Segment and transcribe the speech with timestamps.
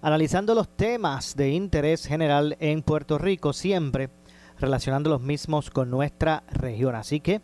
[0.00, 4.10] analizando los temas de interés general en Puerto Rico, siempre
[4.58, 6.94] relacionando los mismos con nuestra región.
[6.94, 7.40] Así que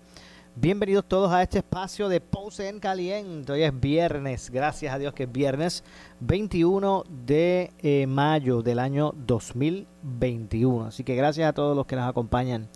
[0.54, 3.52] bienvenidos todos a este espacio de Ponce en Caliente.
[3.52, 5.84] Hoy es viernes, gracias a Dios que es viernes
[6.20, 10.86] 21 de eh, mayo del año 2021.
[10.86, 12.68] Así que gracias a todos los que nos acompañan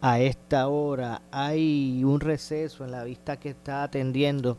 [0.00, 1.22] a esta hora.
[1.30, 4.58] Hay un receso en la vista que está atendiendo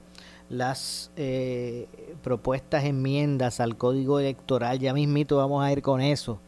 [0.49, 1.87] las eh,
[2.23, 4.79] propuestas enmiendas al código electoral.
[4.79, 6.39] Ya mismito vamos a ir con eso.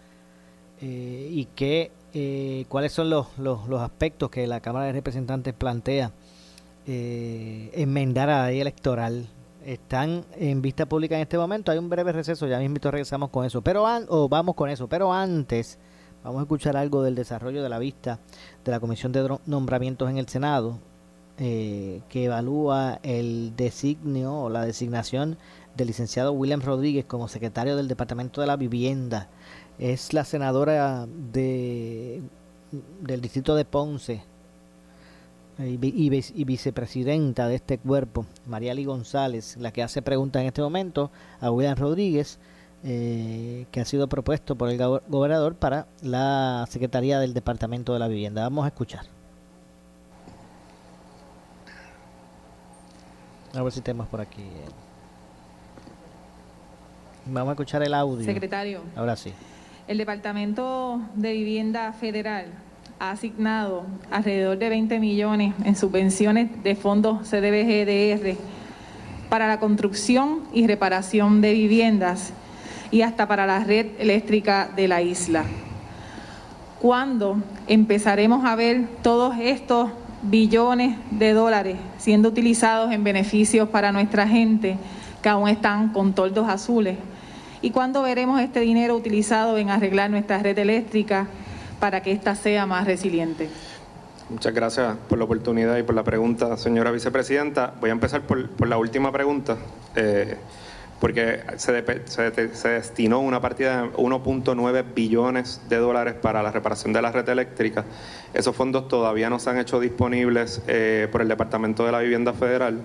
[0.82, 5.54] Eh, y qué, eh, cuáles son los, los, los, aspectos que la Cámara de Representantes
[5.54, 6.12] plantea
[6.86, 9.28] enmendar a la ley electoral.
[9.64, 11.72] Están en vista pública en este momento.
[11.72, 13.62] Hay un breve receso, ya mismito regresamos con eso.
[13.62, 14.88] Pero o vamos con eso.
[14.88, 15.78] Pero antes,
[16.24, 18.20] vamos a escuchar algo del desarrollo de la vista
[18.66, 20.80] de la Comisión de Nombramientos en el Senado
[21.42, 25.38] eh, que evalúa el designio o la designación
[25.78, 29.30] del licenciado William Rodríguez como secretario del Departamento de la Vivienda.
[29.78, 32.22] Es la senadora de,
[33.02, 34.22] del distrito de Ponce
[35.60, 41.52] y, vicepresidenta de este cuerpo, Mariali González, la que hace preguntas en este momento a
[41.52, 42.40] William Rodríguez,
[42.84, 48.08] eh, que ha sido propuesto por el gobernador para la Secretaría del Departamento de la
[48.08, 48.44] Vivienda.
[48.44, 49.19] Vamos a escuchar.
[53.56, 54.44] A ver si tenemos por aquí.
[57.26, 58.26] Vamos a escuchar el audio.
[58.26, 58.82] Secretario.
[58.96, 59.34] Ahora sí.
[59.88, 62.46] El Departamento de Vivienda Federal
[63.00, 68.38] ha asignado alrededor de 20 millones en subvenciones de fondos CDBGDR
[69.30, 72.34] para la construcción y reparación de viviendas
[72.92, 75.46] y hasta para la red eléctrica de la isla.
[76.80, 77.38] ¿Cuándo
[77.68, 79.90] empezaremos a ver todos estos
[80.22, 84.78] billones de dólares siendo utilizados en beneficios para nuestra gente
[85.22, 86.98] que aún están con toldos azules.
[87.62, 91.28] ¿Y cuándo veremos este dinero utilizado en arreglar nuestra red eléctrica
[91.80, 93.50] para que ésta sea más resiliente?
[94.30, 97.74] Muchas gracias por la oportunidad y por la pregunta, señora vicepresidenta.
[97.82, 99.58] Voy a empezar por, por la última pregunta.
[99.96, 100.38] Eh,
[101.00, 107.02] porque se, se, destinó una partida de 1.9 billones de dólares para la reparación de
[107.02, 107.86] la red eléctrica.
[108.34, 112.34] Esos fondos todavía no se han hecho disponibles eh, por el Departamento de la Vivienda
[112.34, 112.82] Federal.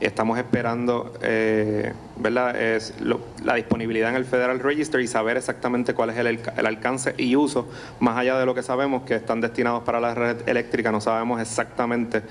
[0.00, 2.60] Estamos esperando eh, ¿verdad?
[2.60, 2.94] Es
[3.42, 7.34] la disponibilidad en el Federal Register y saber exactamente cuál es el, el, alcance y
[7.34, 11.00] uso, más allá de lo que sabemos que están destinados para la red eléctrica, no
[11.00, 12.22] sabemos exactamente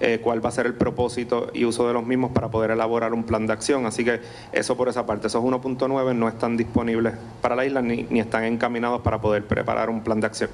[0.00, 3.12] eh, cuál va a ser el propósito y uso de los mismos para poder elaborar
[3.12, 3.84] un plan de acción.
[3.84, 4.20] Así que
[4.52, 8.44] eso por esa parte, esos 1.9 no están disponibles para la isla ni, ni están
[8.44, 10.50] encaminados para poder preparar un plan de acción.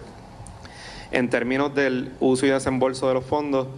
[1.10, 3.69] En términos del uso y desembolso de los fondos,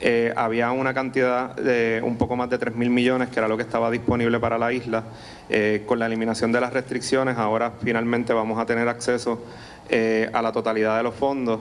[0.00, 3.56] eh, había una cantidad de un poco más de 3 mil millones, que era lo
[3.56, 5.04] que estaba disponible para la isla.
[5.48, 9.42] Eh, con la eliminación de las restricciones, ahora finalmente vamos a tener acceso
[9.90, 11.60] a la totalidad de los fondos.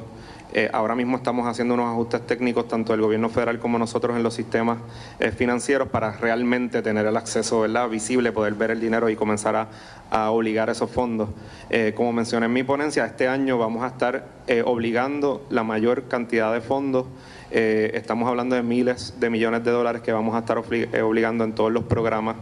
[0.55, 4.21] Eh, ahora mismo estamos haciendo unos ajustes técnicos, tanto el gobierno federal como nosotros en
[4.21, 4.77] los sistemas
[5.19, 10.29] eh, financieros, para realmente tener el acceso visible, poder ver el dinero y comenzar a,
[10.29, 11.29] obligar esos fondos.
[11.71, 14.27] Eh, como mencioné en mi ponencia, este año vamos a estar
[14.63, 17.07] obligando la mayor cantidad de fondos.
[17.53, 21.71] Estamos hablando de miles de millones de dólares que vamos a estar obligando en todos
[21.71, 22.35] los programas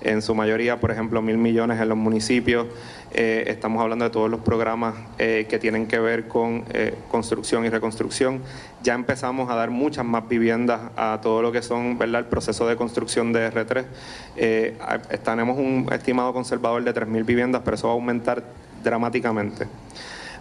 [0.00, 2.66] en su mayoría, por ejemplo, mil millones en los municipios.
[3.12, 7.64] Eh, estamos hablando de todos los programas eh, que tienen que ver con eh, construcción
[7.64, 8.42] y reconstrucción.
[8.82, 12.20] Ya empezamos a dar muchas más viviendas a todo lo que son ¿verdad?
[12.20, 13.84] el proceso de construcción de R3.
[15.24, 18.42] tenemos un estimado conservador de 3.000 viviendas, pero eso va a aumentar
[18.84, 19.66] dramáticamente.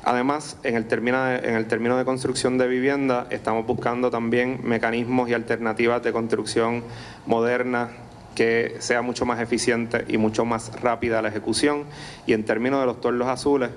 [0.07, 6.01] Además, en el, término de, el construcción de vivienda, estamos buscando también mecanismos y alternativas
[6.01, 6.85] de construcción
[7.25, 7.89] moderna,
[8.33, 11.83] que sea mucho más eficiente y mucho más rápida la ejecución.
[12.25, 13.69] Y en términos de los torlos azules,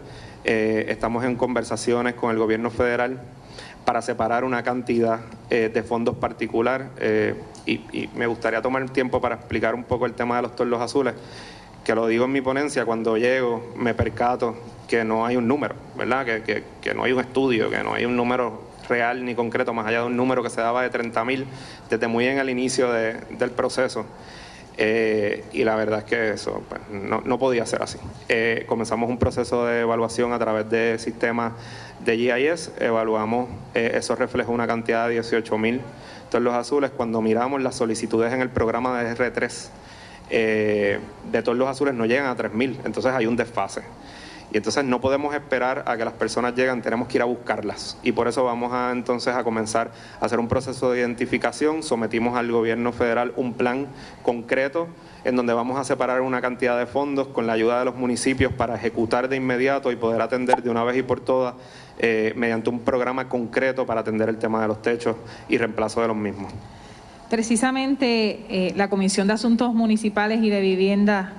[0.45, 3.21] eh, estamos en conversaciones con el gobierno federal
[3.85, 5.19] para separar una cantidad
[5.51, 7.35] eh, de fondos particular eh,
[7.67, 11.15] y, me gustaría tomar tiempo para explicar un poco el tema de los torlos azules,
[11.91, 14.55] que lo digo en mi ponencia, cuando llego me percato
[14.87, 16.25] que no hay un número, ¿verdad?
[16.25, 19.89] Que, que, no hay un estudio, que no hay un número real ni concreto, más
[19.89, 21.47] allá de un número que se daba de 30 mil
[21.91, 24.07] desde muy en el inicio del proceso.
[24.79, 27.99] Eh, y la verdad es que eso pues, no, podía ser así.
[28.29, 31.55] Eh, comenzamos un proceso de evaluación a través de sistemas
[32.05, 35.81] de GIS, evaluamos, eh, eso refleja una cantidad de 18 mil
[36.39, 36.93] los azules.
[36.93, 39.71] Cuando miramos las solicitudes en el programa de R3
[40.31, 43.83] de todos los azules no llegan a 3 mil, entonces hay un desfase.
[44.53, 47.97] Y entonces no podemos esperar a que las personas lleguen, tenemos que ir a buscarlas.
[48.03, 51.85] Y por eso vamos a entonces a comenzar a hacer un proceso de identificación.
[51.85, 53.87] Sometimos al gobierno federal un plan
[54.25, 54.89] concreto
[55.23, 58.53] en donde vamos a separar una cantidad de fondos con la ayuda de los municipios
[58.53, 61.55] para ejecutar de inmediato y poder atender de una vez y por todas
[61.99, 65.15] eh, mediante un programa concreto para atender el tema de los techos
[65.49, 66.53] y reemplazo de los mismos.
[67.31, 71.33] Precisamente eh, la Comisión de Asuntos Municipales y de Vivienda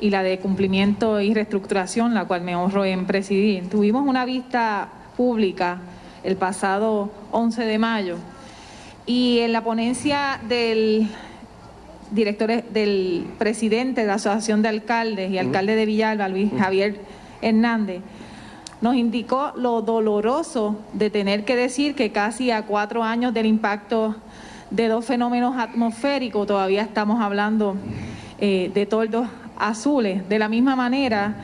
[0.00, 3.68] y la de cumplimiento y reestructuración, la cual me honro en presidir.
[3.68, 5.78] Tuvimos una vista pública
[6.24, 8.16] el pasado 11 de mayo
[9.04, 11.06] y en la ponencia del
[12.12, 16.98] director del presidente de la Asociación de Alcaldes y alcalde de Villalba, Luis Javier
[17.42, 18.00] Hernández,
[18.80, 24.16] nos indicó lo doloroso de tener que decir que casi a cuatro años del impacto
[24.76, 27.76] de dos fenómenos atmosféricos todavía estamos hablando
[28.38, 29.26] eh, de toldos
[29.58, 30.28] azules.
[30.28, 31.34] De la misma manera,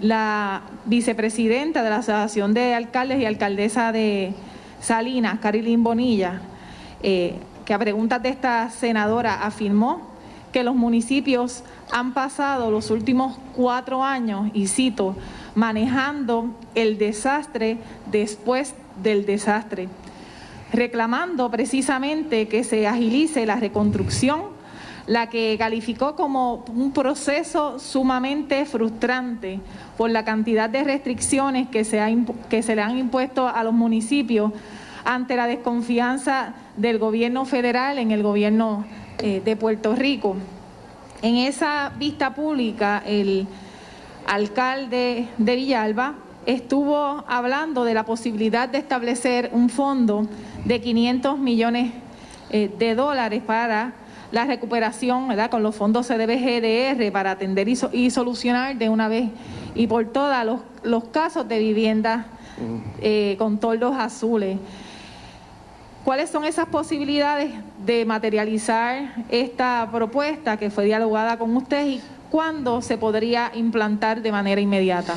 [0.00, 4.34] la vicepresidenta de la Asociación de Alcaldes y Alcaldesa de
[4.80, 6.40] Salinas, Carilín Bonilla,
[7.00, 10.10] eh, que a preguntas de esta senadora afirmó
[10.52, 11.62] que los municipios
[11.92, 15.14] han pasado los últimos cuatro años, y cito,
[15.54, 17.78] manejando el desastre
[18.10, 19.88] después del desastre,
[20.72, 24.60] reclamando precisamente que se agilice la reconstrucción
[25.06, 29.58] la que calificó como un proceso sumamente frustrante
[29.96, 32.00] por la cantidad de restricciones que se,
[32.48, 34.52] que se le han impuesto a los municipios
[35.04, 38.84] ante la desconfianza del gobierno federal en el gobierno
[39.18, 40.36] eh, de Puerto Rico.
[41.22, 43.48] En esa vista pública, el
[44.26, 46.14] alcalde de Villalba
[46.46, 50.26] estuvo hablando de la posibilidad de establecer un fondo
[50.64, 51.92] de 500 millones
[52.50, 53.92] eh, de dólares para
[54.32, 55.50] la recuperación ¿verdad?
[55.50, 59.30] con los fondos CDBGDR para atender y, solucionar de una vez
[59.74, 60.46] y por todas
[60.82, 62.26] los, casos de vivienda
[63.00, 64.58] eh, con toldos azules.
[66.04, 67.52] ¿Cuáles son esas posibilidades
[67.84, 74.32] de materializar esta propuesta que fue dialogada con usted y cuándo se podría implantar de
[74.32, 75.16] manera inmediata?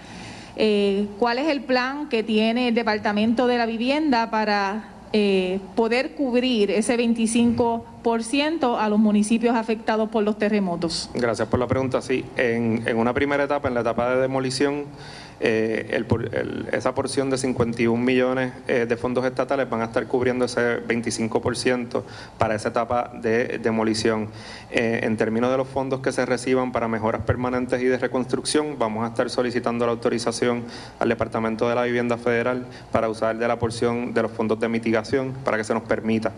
[0.57, 6.12] Eh, cuál es el plan que tiene el Departamento de la Vivienda para eh, poder
[6.12, 11.09] cubrir ese 25% a los municipios afectados por los terremotos.
[11.13, 12.01] Gracias por la pregunta.
[12.01, 14.83] Sí, en, una primera etapa, en la etapa de demolición,
[15.39, 16.03] eh,
[16.71, 22.03] esa porción de 51 millones eh, de fondos estatales van a estar cubriendo ese 25%
[22.37, 24.29] para esa etapa de demolición.
[24.71, 28.77] Eh, en términos de los fondos que se reciban para mejoras permanentes y de reconstrucción,
[28.79, 30.63] vamos a estar solicitando la autorización
[30.99, 34.69] al Departamento de la Vivienda Federal para usar de la porción de los fondos de
[34.69, 36.31] mitigación para que se nos permita.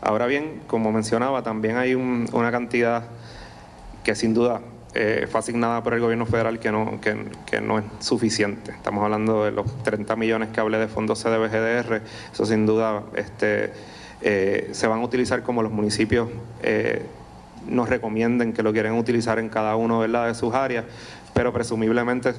[0.00, 3.04] Ahora bien, como mencionaba, también hay una cantidad
[4.02, 4.60] que sin duda
[4.94, 8.72] eh, fue asignada por el gobierno federal que no, que, no es suficiente.
[8.72, 13.72] Estamos hablando de los 30 millones que hablé de fondos CDBGDR, eso sin duda este,
[14.20, 16.28] eh, se van a utilizar como los municipios
[16.62, 17.06] eh,
[17.66, 20.84] nos recomienden que lo quieren utilizar en cada uno de sus áreas,
[21.32, 22.34] pero presumiblemente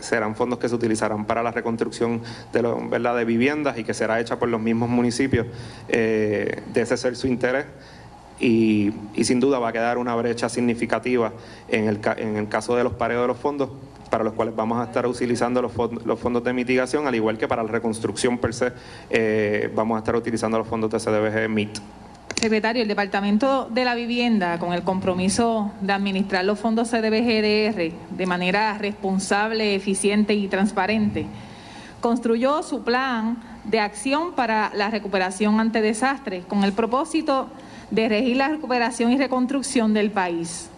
[0.00, 2.20] serán fondos que se utilizarán para la reconstrucción
[2.52, 2.60] de,
[2.90, 3.16] ¿verdad?
[3.16, 5.46] de viviendas y que será hecha por los mismos municipios,
[5.88, 7.66] de ese ser su interés
[8.40, 8.92] y,
[9.22, 11.32] sin duda va a quedar una brecha significativa
[11.68, 13.70] en el, en el caso de los pareos de los fondos
[14.10, 17.62] para los cuales vamos a estar utilizando los, fondos, de mitigación, al igual que para
[17.62, 18.72] la reconstrucción per se,
[19.08, 21.78] eh, vamos a estar utilizando los fondos de CDBG MIT.
[22.34, 28.26] Secretario, el Departamento de la Vivienda, con el compromiso de administrar los fondos CDBGDR de
[28.26, 31.26] manera responsable, eficiente y transparente,
[32.00, 38.36] construyó su plan de acción para la recuperación ante desastres con el propósito de regir
[38.36, 40.70] la recuperación y reconstrucción del país.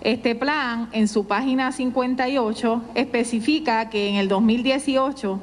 [0.00, 5.40] Este plan, en su página 58, especifica que en el 2018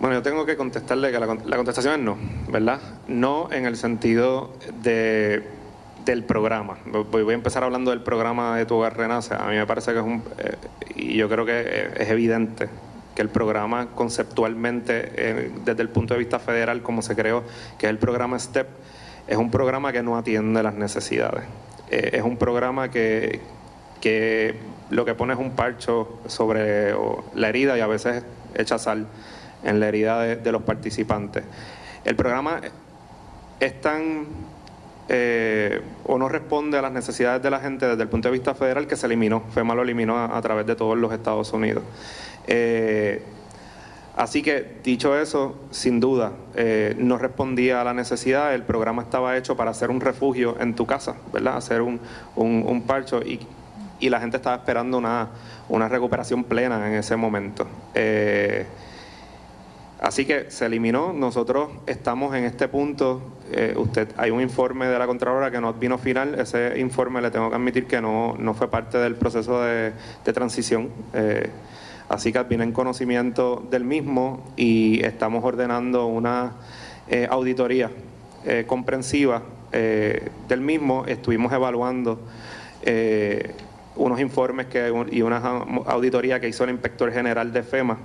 [0.00, 2.16] Bueno, yo tengo que contestarle que la, contestación es no,
[2.50, 2.80] ¿verdad?
[3.06, 4.50] No en el sentido
[4.82, 5.42] de,
[6.06, 6.78] del programa.
[6.86, 9.34] Voy, a empezar hablando del programa de Tu Hogar Renace.
[9.34, 10.22] A mí me parece que es un...
[10.38, 10.56] Eh,
[10.96, 12.70] y yo creo que es evidente
[13.14, 17.44] que el programa conceptualmente, eh, desde el punto de vista federal, como se creó,
[17.78, 18.68] que es el programa STEP,
[19.26, 21.44] es un programa que no atiende las necesidades.
[21.90, 23.42] Eh, es un programa que,
[24.00, 24.54] que
[24.88, 26.94] lo que pone es un parcho sobre
[27.34, 29.06] la herida y a veces echa sal
[29.62, 31.44] en la herida de, los participantes.
[32.04, 32.60] El programa
[33.58, 34.26] es tan
[35.12, 38.54] eh, o no responde a las necesidades de la gente desde el punto de vista
[38.54, 39.42] federal que se eliminó.
[39.52, 41.82] FEMA lo eliminó a, través de todos los Estados Unidos.
[42.46, 43.20] Eh,
[44.16, 48.54] así que, dicho eso, sin duda, eh, no respondía a la necesidad.
[48.54, 51.56] El programa estaba hecho para hacer un refugio en tu casa, ¿verdad?
[51.56, 52.00] Hacer un,
[52.36, 53.40] un, parcho y,
[53.98, 55.28] y, la gente estaba esperando una,
[55.68, 57.66] una recuperación plena en ese momento.
[60.00, 61.12] Así que se eliminó.
[61.12, 63.20] Nosotros estamos en este punto.
[63.52, 66.40] Eh, usted hay un informe de la Contralora que no vino final.
[66.40, 69.92] Ese informe le tengo que admitir que no, fue parte del proceso de,
[70.32, 70.88] transición.
[71.12, 71.50] Eh,
[72.08, 76.52] así que viene en conocimiento del mismo y estamos ordenando una
[77.08, 77.90] eh, auditoría
[78.66, 81.04] comprensiva del mismo.
[81.06, 82.20] Estuvimos evaluando
[83.96, 85.36] unos informes que, y una
[85.86, 87.98] auditoría que hizo el inspector general de FEMA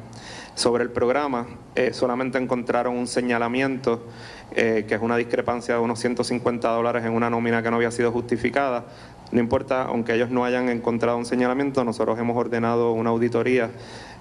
[0.55, 1.45] sobre el programa
[1.75, 4.07] eh, solamente encontraron un señalamiento,
[4.55, 7.91] eh, que es una discrepancia de unos 150 dólares en una nómina que no había
[7.91, 8.85] sido justificada.
[9.31, 13.69] No importa, aunque ellos no hayan encontrado un señalamiento, nosotros hemos ordenado una auditoría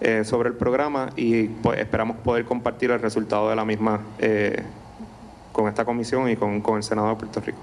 [0.01, 4.01] eh, sobre el programa y pues, esperamos poder compartir el resultado de la misma
[5.53, 7.59] con esta comisión y con, con el Senado de Puerto Rico.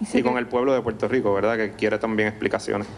[0.00, 1.56] Y, y con el pueblo de Puerto Rico, ¿verdad?
[1.56, 2.88] Que quiere también explicaciones.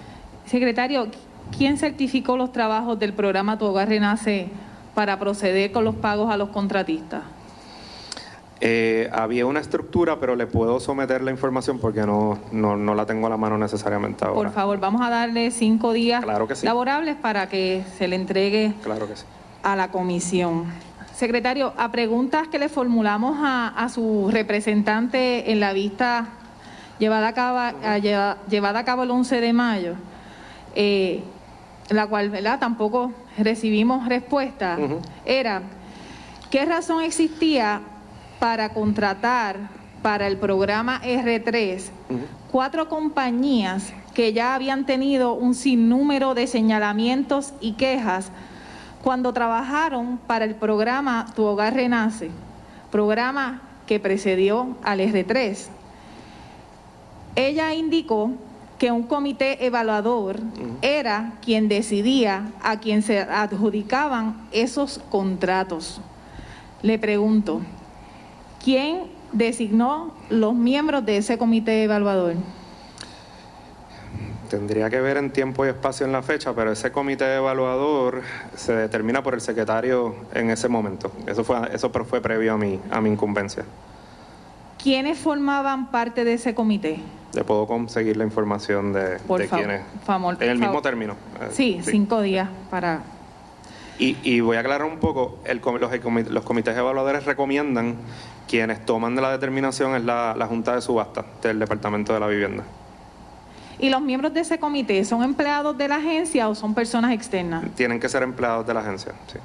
[0.47, 1.09] Secretario,
[1.57, 4.49] ¿quién certificó los trabajos del programa Tu Hogar Renace
[4.95, 7.23] para proceder con los pagos a los contratistas?
[8.63, 13.27] Eh, había una estructura, pero le puedo someter la información porque no, no, la tengo
[13.27, 14.35] a la mano necesariamente ahora.
[14.35, 16.23] Por favor, vamos a darle cinco días
[16.63, 19.25] laborables para que se le entregue claro que sí.
[19.63, 20.67] a la comisión.
[21.15, 26.29] secretario, a preguntas que le formulamos a, su representante en la vista
[26.99, 27.79] llevada a cabo,
[28.51, 29.95] llevada a cabo el 11 de mayo,
[30.75, 31.23] eh,
[31.91, 32.59] la cual ¿verdad?
[32.59, 34.79] tampoco recibimos respuesta,
[35.25, 35.63] era
[36.51, 37.81] qué razón existía
[38.39, 39.57] para contratar
[40.03, 41.91] para el programa R3
[42.51, 48.31] cuatro compañías que ya habían tenido un sinnúmero de señalamientos y quejas
[49.03, 52.31] cuando trabajaron para el programa Tu Hogar Renace,
[52.91, 55.69] programa que precedió al R3.
[57.37, 58.33] Ella indicó
[58.81, 60.41] que un comité evaluador
[60.81, 66.01] era quien decidía a quien se adjudicaban esos contratos.
[66.81, 67.61] Le pregunto,
[68.65, 72.37] ¿quién designó los miembros de ese comité evaluador?
[74.49, 78.23] Tendría que ver en tiempo y espacio en la fecha, pero ese comité evaluador
[78.57, 81.13] se determina por el secretario en ese momento.
[81.27, 83.63] Eso fue, eso fue previo a mi, a mi incumbencia.
[84.83, 87.01] ¿Quiénes formaban parte de ese comité?
[87.33, 89.83] Le puedo conseguir la información de, de quiénes.
[90.41, 91.15] en el mismo término.
[91.41, 93.03] Eh, sí, cinco días para
[94.01, 97.97] y, voy a aclarar un poco, los, comités evaluadores recomiendan
[98.49, 102.65] quienes toman la determinación es la, Junta de Subasta del Departamento de la Vivienda.
[103.79, 107.65] ¿Y los miembros de ese comité son empleados de la agencia o son personas externas?
[107.75, 109.39] Tienen que ser empleados de la agencia, sí.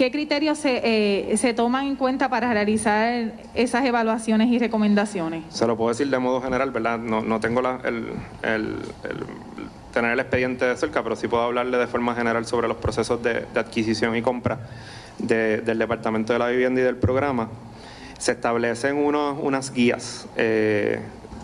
[0.00, 5.44] ¿Qué criterios se, eh, se, toman en cuenta para realizar esas evaluaciones y recomendaciones?
[5.50, 6.98] Se lo puedo decir de modo general, ¿verdad?
[6.98, 8.78] No, no tengo la, el,
[9.92, 13.22] tener el expediente de cerca, pero sí puedo hablarle de forma general sobre los procesos
[13.22, 14.60] de, adquisición y compra
[15.18, 17.50] del Departamento de la Vivienda y del programa.
[18.16, 20.98] Se establecen unos, unas guías, eh,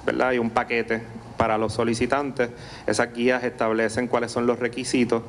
[0.06, 0.32] ¿verdad?
[0.32, 1.02] Y un paquete
[1.36, 2.48] para los solicitantes.
[2.86, 5.25] Esas guías establecen cuáles son los requisitos.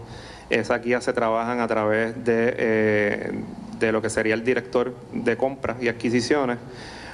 [0.50, 3.32] Esas guías se trabajan a través de, eh,
[3.80, 6.58] de lo que sería el director de compras y adquisiciones,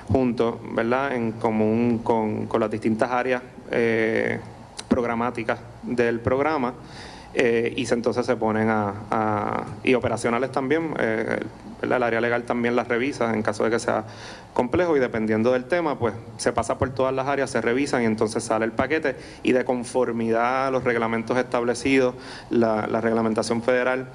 [0.07, 1.15] junto, ¿verdad?
[1.15, 3.41] En común con, con las distintas áreas.
[3.71, 4.39] Eh,
[4.93, 6.75] programáticas del programa
[7.33, 11.39] eh, y entonces se ponen a, y operacionales también, eh,
[11.81, 14.05] el área legal también las revisa en caso de que sea
[14.53, 18.05] complejo y dependiendo del tema, pues se pasa por todas las áreas, se revisan y
[18.05, 22.15] entonces sale el paquete y de conformidad a los reglamentos establecidos,
[22.49, 24.09] la, reglamentación federal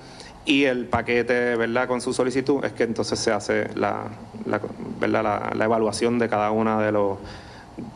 [0.44, 4.04] y el paquete, ¿verdad?, con su solicitud, es que entonces se hace la,
[5.00, 5.52] ¿verdad?
[5.54, 7.18] la evaluación de cada una de los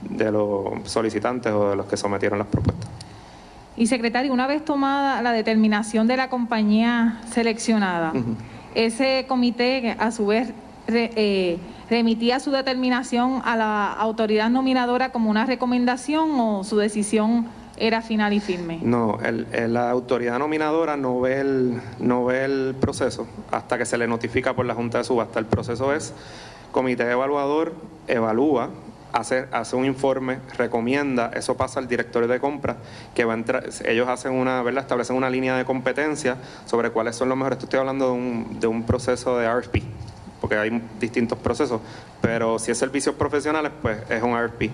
[0.02, 2.90] de los solicitantes o de los que sometieron las propuestas.
[3.76, 8.12] Y secretario, una vez tomada la determinación de la compañía seleccionada,
[8.74, 10.52] ese comité a su vez
[10.88, 11.58] eh,
[11.88, 18.32] remitía su determinación a la autoridad nominadora como una recomendación o su decisión era final
[18.32, 18.78] y firme?
[18.82, 19.18] No,
[19.68, 24.54] la autoridad nominadora no ve, el, no ve el proceso hasta que se le notifica
[24.54, 25.38] por la Junta de Subasta.
[25.38, 26.14] El proceso es
[26.70, 27.74] comité evaluador
[28.08, 28.70] evalúa
[29.12, 32.76] hace, hace un informe, recomienda, eso pasa al director de compras,
[33.14, 34.82] que va a entrar, ellos hacen una, ¿verdad?
[34.82, 37.58] establecen una línea de competencia sobre cuáles son los mejores.
[37.62, 39.76] Estoy hablando de un, de un proceso de RFP,
[40.40, 41.80] porque hay distintos procesos,
[42.20, 44.70] pero si es servicios profesionales, pues es un RFP,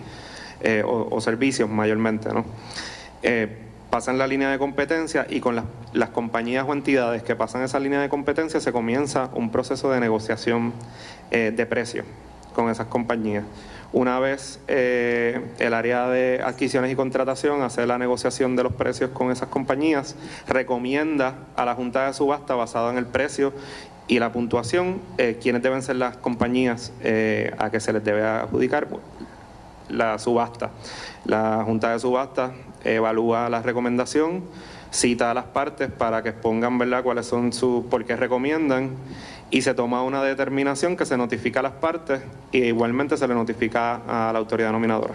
[0.61, 2.45] eh, o, servicios mayormente, ¿no?
[3.23, 7.63] Eh, pasan la línea de competencia y con las, las, compañías o entidades que pasan
[7.63, 10.75] esa línea de competencia se comienza un proceso de negociación
[11.31, 12.05] eh, de precios
[12.55, 13.45] con esas compañías.
[13.93, 19.11] Una vez eh, el área de adquisiciones y contratación hace la negociación de los precios
[19.11, 20.15] con esas compañías,
[20.47, 23.55] recomienda a la Junta de Subasta, basado en el precio
[24.07, 28.27] y la puntuación, eh, quiénes deben ser las compañías eh, a que se les debe
[28.27, 28.89] adjudicar
[29.89, 30.71] la subasta.
[31.25, 32.53] La Junta de Subasta
[32.85, 34.45] evalúa la recomendación,
[34.91, 37.03] cita a las partes para que expongan ¿verdad?
[37.03, 38.91] cuáles son sus, por qué recomiendan
[39.51, 42.21] y se toma una determinación que se notifica a las partes
[42.53, 45.15] y igualmente se le notifica a la autoridad nominadora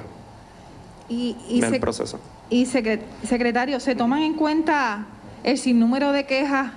[1.09, 2.19] y, el proceso.
[2.49, 5.05] Y secretario, ¿se toman en cuenta
[5.43, 6.71] el sinnúmero de quejas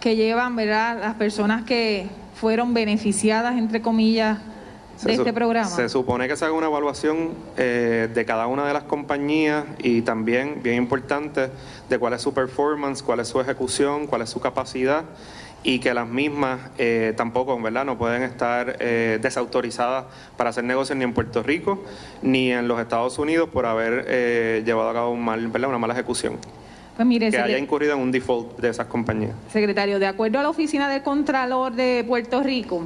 [0.00, 0.98] que llevan ¿verdad?
[1.00, 4.38] las personas que fueron beneficiadas, entre comillas,
[5.02, 5.68] de este programa?
[5.68, 10.02] Se supone que se haga una evaluación eh, de cada una de las compañías y
[10.02, 11.50] también, bien importante,
[11.88, 15.04] de cuál es su performance, cuál es su ejecución, cuál es su capacidad
[15.64, 17.84] y que las mismas eh, tampoco, ¿verdad?
[17.84, 21.84] No pueden estar eh, desautorizadas para hacer negocios ni en Puerto Rico
[22.22, 25.68] ni en los Estados Unidos por haber eh, llevado a cabo un mal, ¿verdad?
[25.68, 26.38] una mala ejecución.
[26.96, 29.32] Pues mire, que haya incurrido en un default de esas compañías.
[29.50, 32.82] Secretario, de acuerdo a la Oficina del Contralor de Puerto Rico,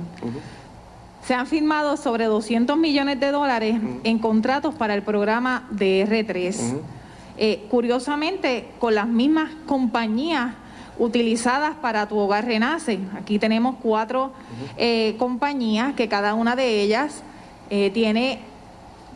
[1.24, 7.68] se han firmado sobre 200 millones de dólares en contratos para el programa de R3.
[7.68, 10.54] curiosamente, con las mismas compañías
[10.98, 12.98] utilizadas para tu hogar renace.
[13.16, 14.32] Aquí tenemos cuatro
[14.76, 17.22] eh, compañías que cada una de ellas
[17.70, 18.40] eh, tiene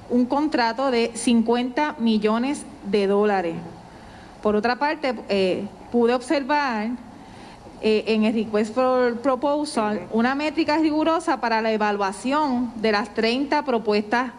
[0.09, 3.55] un contrato de 50 millones de dólares.
[4.43, 6.91] Por otra parte, eh, pude observar
[7.83, 14.33] en el Request for Proposal una métrica rigurosa para la evaluación de las 30 propuestas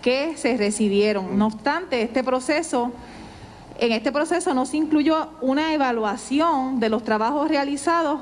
[0.00, 1.36] que se recibieron.
[1.36, 2.90] No obstante, este proceso
[3.80, 8.20] en este proceso no se incluyó una evaluación de los trabajos realizados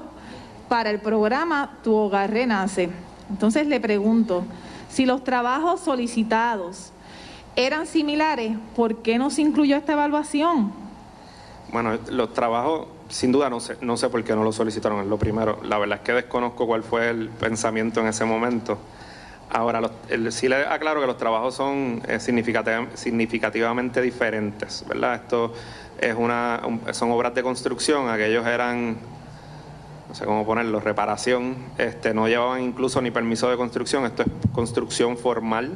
[0.68, 2.90] para el programa Tu Hogar Renace.
[3.28, 4.44] Entonces le pregunto,
[4.88, 6.92] si los trabajos solicitados
[7.56, 10.72] eran similares, ¿por qué no se incluyó esta evaluación?
[11.72, 15.06] Bueno, los trabajos, sin duda, no sé, no sé por qué no lo solicitaron, es
[15.06, 15.58] lo primero.
[15.64, 18.78] La verdad es que desconozco cuál fue el pensamiento en ese momento.
[19.50, 19.90] Ahora,
[20.30, 25.14] sí le aclaro que los trabajos son eh, significativamente diferentes, ¿verdad?
[25.14, 25.54] Esto
[25.98, 26.60] es una,
[26.92, 28.98] son obras de construcción, aquellos eran,
[30.06, 34.28] no sé cómo ponerlo, reparación, este, no llevaban incluso ni permiso de construcción, esto es
[34.52, 35.72] construcción formal,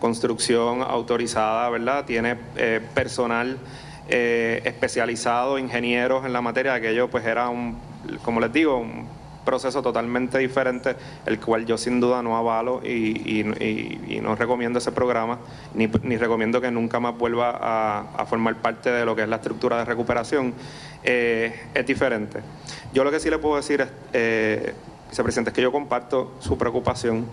[0.00, 2.04] construcción autorizada, ¿verdad?
[2.04, 3.56] Tiene eh, personal
[4.08, 7.78] eh, especializado, ingenieros en la materia, aquello pues era un,
[8.22, 9.08] como les digo, un
[9.44, 13.44] proceso totalmente diferente, el cual yo sin duda no avalo y,
[14.22, 15.38] no recomiendo ese programa,
[15.74, 17.58] ni, recomiendo que nunca más vuelva
[18.16, 20.54] a, formar parte de lo que es la estructura de recuperación,
[21.02, 22.40] eh, es diferente.
[22.94, 24.72] Yo lo que sí le puedo decir, es, eh,
[25.10, 27.26] vicepresidente, es que yo comparto su preocupación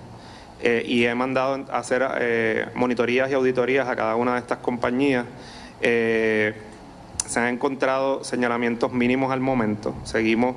[0.59, 4.57] eh, y he mandado a hacer eh, monitorías y auditorías a cada una de estas
[4.57, 5.25] compañías
[5.81, 9.95] se han encontrado señalamientos mínimos al momento.
[10.03, 10.55] Seguimos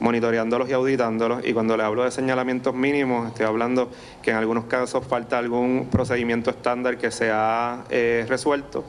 [0.00, 1.44] monitoreándolos y auditándolos.
[1.44, 3.90] Y cuando le hablo de señalamientos mínimos, estoy hablando
[4.22, 8.84] que en algunos casos falta algún procedimiento estándar que se ha eh, resuelto.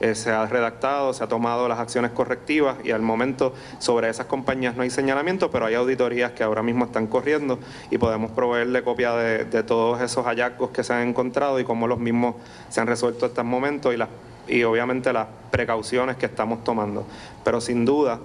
[0.00, 4.24] Eh, se ha redactado, se ha tomado las acciones correctivas y al momento sobre esas
[4.24, 7.58] compañías no hay señalamiento, pero hay auditorías que ahora mismo están corriendo
[7.90, 11.86] y podemos proveerle copia de, de todos esos hallazgos que se han encontrado y cómo
[11.86, 12.36] los mismos
[12.70, 14.08] se han resuelto hasta el momento y, las,
[14.48, 17.04] y obviamente las precauciones que estamos tomando.
[17.44, 18.20] Pero sin duda,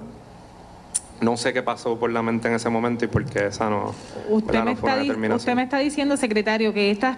[1.21, 3.93] no sé qué pasó por la mente en ese momento y por qué esa no,
[4.29, 4.97] usted me, está,
[5.35, 7.17] usted me está diciendo, secretario, que estas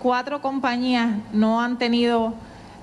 [0.00, 2.34] cuatro compañías no han tenido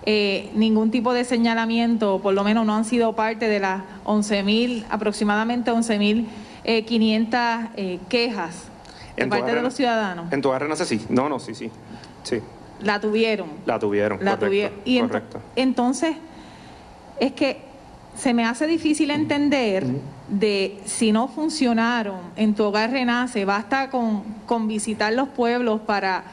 [0.05, 4.85] eh, ningún tipo de señalamiento, por lo menos no han sido parte de las 11.000,
[4.89, 6.25] aproximadamente 11.500
[6.63, 8.69] eh, eh, quejas
[9.17, 10.31] de parte de los ciudadanos.
[10.31, 11.69] En tu renace sí, no, no, sí, sí,
[12.23, 12.39] sí.
[12.81, 13.49] La tuvieron.
[13.65, 14.77] La tuvieron, la tuvieron.
[14.85, 15.01] Y
[15.55, 16.15] entonces,
[17.19, 17.61] es que
[18.15, 19.85] se me hace difícil entender
[20.27, 26.23] de si no funcionaron en tu hogar renace, basta con, con visitar los pueblos para,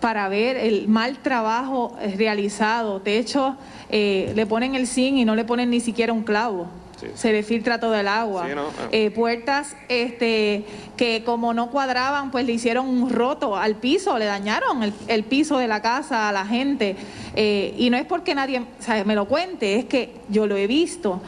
[0.00, 3.00] para ver el mal trabajo realizado.
[3.00, 3.56] De hecho,
[3.88, 6.68] eh, le ponen el zinc y no le ponen ni siquiera un clavo.
[7.14, 8.46] Se le filtra todo el agua.
[8.48, 8.88] Ah.
[8.92, 10.64] Eh, puertas este,
[10.96, 15.58] que como no cuadraban, pues le hicieron un roto al piso, le dañaron el, piso
[15.58, 16.94] de la casa a la gente.
[17.34, 18.62] Eh, y no es porque nadie
[19.04, 21.20] me lo cuente, es que yo lo he visto.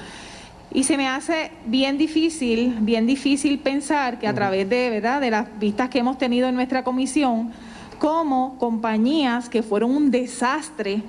[0.74, 5.20] Y se me hace bien difícil, bien difícil pensar que a través de, ¿verdad?
[5.20, 7.52] de las vistas que hemos tenido en nuestra comisión,
[8.00, 11.02] como compañías que fueron un desastre,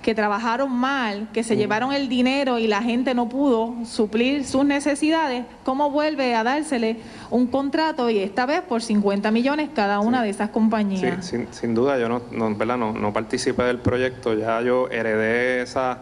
[0.00, 4.64] que trabajaron mal, que se llevaron el dinero y la gente no pudo suplir sus
[4.64, 6.98] necesidades, ¿cómo vuelve a dársele
[7.30, 11.24] un contrato y esta vez por 50 millones cada una de esas compañías?
[11.26, 12.76] Sí, sin, duda, yo no, no, ¿verdad?
[12.78, 16.00] no, no participé del proyecto, ya yo heredé esa,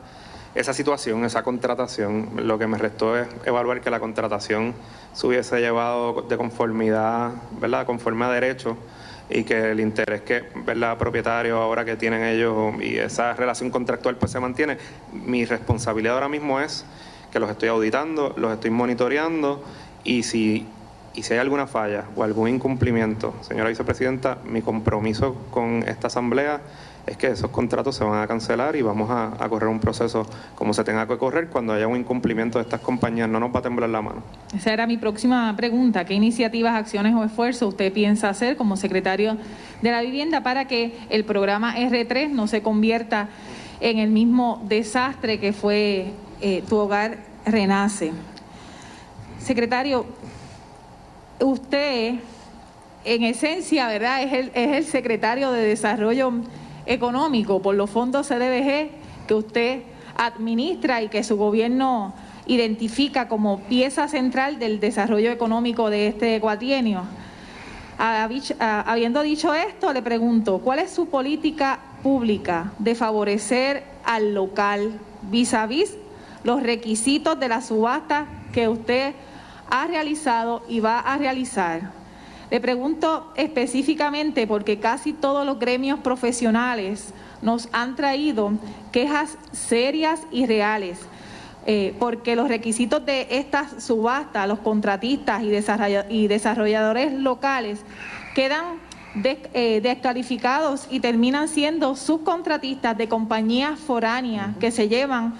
[0.55, 2.31] esa situación, esa contratación.
[2.37, 4.75] Lo que me restó es evaluar que la contratación
[5.13, 7.87] se hubiese llevado de conformidad, ¿verdad?
[7.87, 8.77] conforme a derecho
[9.31, 10.99] y que el interés que ¿verdad?
[10.99, 14.77] propietario ahora que tienen ellos y esa relación contractual pues se mantiene.
[15.13, 16.85] Mi responsabilidad ahora mismo es
[17.33, 19.65] que los estoy auditando, los estoy monitoreando
[20.05, 20.67] y si,
[21.15, 26.61] y si hay alguna falla o algún incumplimiento, señora vicepresidenta, mi compromiso con esta asamblea
[27.07, 30.73] es que esos contratos se van a cancelar y vamos a, correr un proceso como
[30.73, 33.29] se tenga que correr cuando haya un incumplimiento de estas compañías.
[33.29, 34.23] No nos va a temblar la mano.
[34.55, 36.05] Esa era mi próxima pregunta.
[36.05, 39.37] ¿Qué iniciativas, acciones o esfuerzos usted piensa hacer como secretario
[39.83, 43.29] de la vivienda para que el programa R3 no se convierta
[43.81, 48.13] en el mismo desastre que fue eh, Tu Hogar Renace?
[49.39, 50.07] Secretario,
[51.41, 52.15] usted
[53.05, 54.23] en esencia, ¿verdad?
[54.23, 56.33] Es el, es el secretario de Desarrollo
[56.87, 58.91] económico por los fondos CDBG
[59.27, 59.83] que usted
[60.17, 62.15] administra y que su gobierno
[62.47, 67.03] identifica como pieza central del desarrollo económico de este cuatrienio.
[67.99, 74.99] Habiendo dicho esto, le pregunto, ¿cuál es su política pública de favorecer al local
[75.31, 75.97] vis a vis
[76.45, 79.15] los requisitos de la subasta que usted
[79.71, 82.02] ha realizado y va a realizar.
[82.53, 88.53] Le pregunto específicamente porque casi todos los gremios profesionales nos han traído
[88.93, 90.99] quejas serias y reales,
[91.65, 97.81] eh, porque los requisitos de estas subastas, los contratistas y, desarrolladores locales
[98.35, 98.65] quedan
[99.25, 105.37] eh, descalificados y terminan siendo subcontratistas de compañías foráneas que se llevan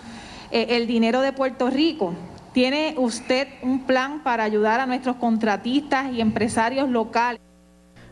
[0.51, 2.15] eh, el dinero de Puerto Rico.
[2.53, 7.41] ¿Tiene usted un plan para ayudar a nuestros contratistas y empresarios locales?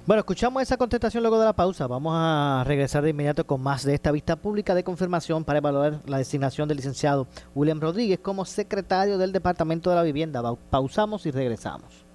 [0.07, 1.87] Bueno, escuchamos esa contestación luego de la pausa.
[1.87, 6.01] Vamos a regresar de inmediato con más de esta vista pública de confirmación para evaluar
[6.07, 10.43] la designación del licenciado William Rodríguez como secretario del Departamento de la Vivienda.
[10.71, 12.10] Pausamos y regresamos.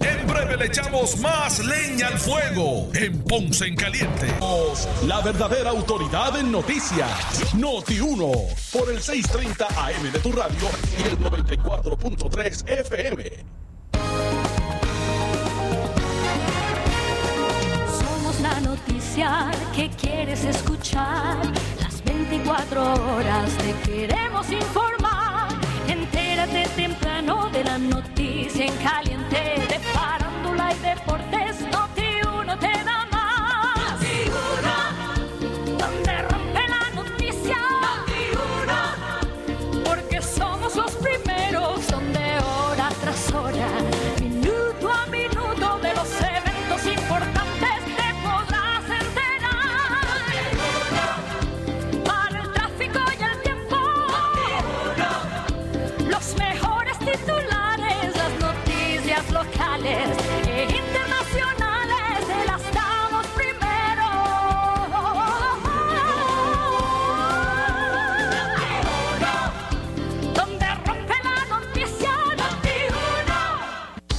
[0.00, 4.28] En breve le echamos más leña al fuego en Ponce en Caliente.
[5.06, 7.54] La verdadera autoridad en noticias.
[7.54, 8.32] Noti 1
[8.72, 13.44] por el 630 AM de tu radio y el 94.3 FM.
[18.00, 21.36] Somos la noticia que quieres escuchar.
[21.78, 25.48] Las 24 horas te queremos informar.
[25.86, 29.60] Entérate temprano de la noticia en caliente
[31.06, 31.49] Noti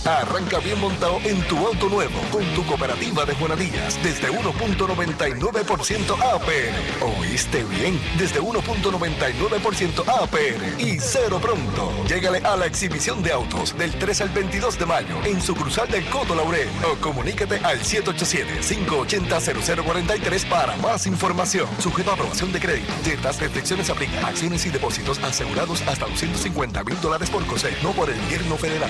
[0.06, 6.74] Arranca bien montado en tu auto nuevo con tu cooperativa de Juanadillas desde 1.99% APR.
[7.20, 8.02] ¿Oíste bien?
[8.18, 11.94] Desde 1.99% APR y cero pronto.
[12.08, 15.88] Llégale a la exhibición de autos del 3 al 22 de mayo en su cruzal
[15.88, 21.70] del Coto Laurel o comunícate al 787-580-0043 para más información.
[21.78, 22.92] Sujeto a aprobación de crédito.
[23.04, 24.26] Ciertas restricciones aplican.
[24.26, 28.90] Acciones y depósitos asegurados hasta 250 mil dólares por COSE, no por el gobierno federal.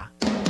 [0.00, 0.49] Bye.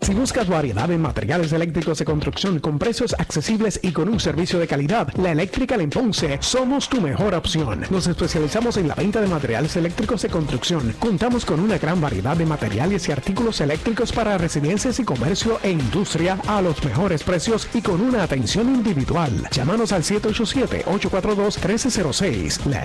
[0.00, 4.58] Si buscas variedad en materiales eléctricos de construcción con precios accesibles y con un servicio
[4.58, 7.84] de calidad, la Eléctrica en Ponce somos tu mejor opción.
[7.90, 10.94] Nos especializamos en la venta de materiales eléctricos de construcción.
[10.98, 15.70] Contamos con una gran variedad de materiales y artículos eléctricos para residencias y comercio e
[15.70, 19.46] industria a los mejores precios y con una atención individual.
[19.50, 22.64] Llámanos al 787-842-1306.
[22.66, 22.84] La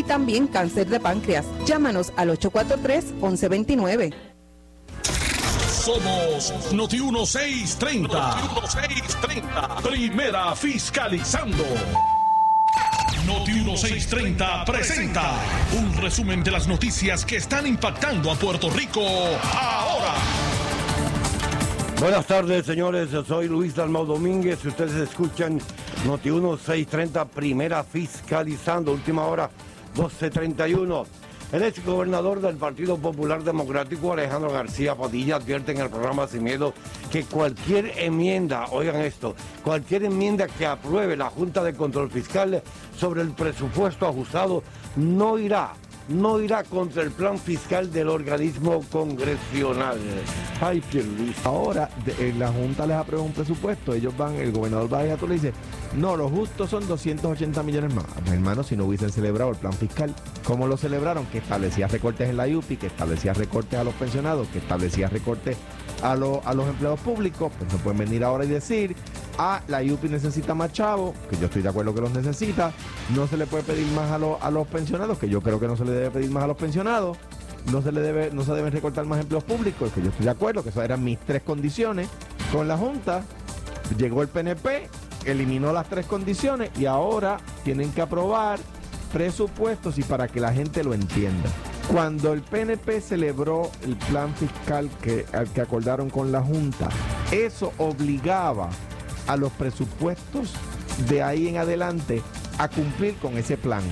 [0.03, 1.45] también cáncer de páncreas.
[1.65, 4.13] Llámanos al 843-1129.
[5.83, 8.35] Somos Noti 1630.
[8.35, 9.77] Noti 1630.
[9.81, 11.63] Primera fiscalizando.
[13.25, 15.33] Noti 1630 presenta
[15.75, 20.13] un resumen de las noticias que están impactando a Puerto Rico ahora.
[21.99, 23.09] Buenas tardes, señores.
[23.27, 24.63] Soy Luis Dalmau Domínguez.
[24.63, 25.59] Ustedes escuchan
[26.05, 29.49] Noti 1630, primera fiscalizando, última hora
[29.95, 31.05] 1231.
[31.51, 36.43] El ex gobernador del Partido Popular Democrático, Alejandro García Padilla, advierte en el programa Sin
[36.43, 36.73] Miedo
[37.11, 42.63] que cualquier enmienda, oigan esto, cualquier enmienda que apruebe la Junta de Control Fiscal
[42.97, 44.63] sobre el presupuesto ajustado
[44.95, 45.73] no irá
[46.11, 49.97] no irá contra el plan fiscal del organismo congresional.
[50.59, 51.35] Ay, Luis.
[51.43, 55.15] Ahora, de, eh, la Junta les aprueba un presupuesto, ellos van, el gobernador va y
[55.17, 55.53] tú le dice,
[55.95, 58.05] no, lo justo son 280 millones más.
[58.31, 61.25] Hermano, si no hubiesen celebrado el plan fiscal, ¿cómo lo celebraron?
[61.27, 65.57] Que establecía recortes en la UPI, que establecía recortes a los pensionados, que establecía recortes
[66.01, 68.95] a, a los empleados públicos, pues no pueden venir ahora y decir,
[69.37, 72.71] ah, la UPI necesita más chavos, que yo estoy de acuerdo que los necesita,
[73.15, 75.77] no se le puede pedir más a, a los pensionados, que yo creo que no
[75.77, 77.17] se le debe pedir más a los pensionados,
[77.71, 80.31] no se le debe, no se deben recortar más empleos públicos, que yo estoy de
[80.31, 82.09] acuerdo, que esas eran mis tres condiciones
[82.51, 83.23] con la Junta,
[83.97, 84.89] llegó el PNP,
[85.25, 88.59] eliminó las tres condiciones y ahora tienen que aprobar
[89.13, 91.49] presupuestos y para que la gente lo entienda.
[91.91, 96.87] Cuando el PNP celebró el plan fiscal que, al que acordaron con la Junta,
[97.31, 98.69] eso obligaba
[99.27, 100.53] a los presupuestos
[101.09, 102.21] de ahí en adelante
[102.59, 103.83] a cumplir con ese plan.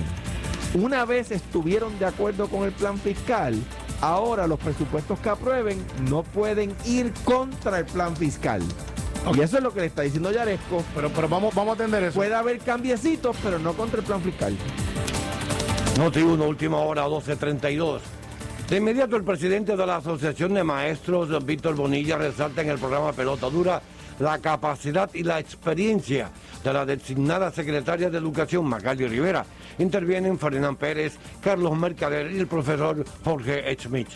[0.72, 3.54] Una vez estuvieron de acuerdo con el plan fiscal,
[4.00, 8.62] ahora los presupuestos que aprueben no pueden ir contra el plan fiscal.
[9.34, 10.82] Y eso es lo que le está diciendo Yaresco.
[10.94, 12.14] Pero, pero vamos, vamos a atender eso.
[12.14, 14.56] Puede haber cambiecitos, pero no contra el plan fiscal.
[16.00, 18.00] Noti 1, última hora, 12.32.
[18.70, 23.12] De inmediato, el presidente de la Asociación de Maestros, Víctor Bonilla, resalta en el programa
[23.12, 23.82] Pelota Dura
[24.18, 26.30] la capacidad y la experiencia
[26.64, 29.44] de la designada secretaria de Educación, Magali Rivera.
[29.78, 34.08] Intervienen Ferdinand Pérez, Carlos Mercader y el profesor Jorge Schmidt.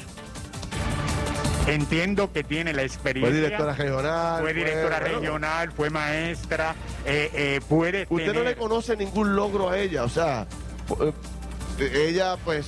[1.67, 3.31] Entiendo que tiene la experiencia.
[3.31, 4.41] Fue directora regional.
[4.41, 8.37] Fue directora fue, regional, fue maestra, eh, eh, puede Usted tener...
[8.37, 10.47] no le conoce ningún logro a ella, o sea,
[11.01, 11.13] eh,
[11.79, 12.67] ella pues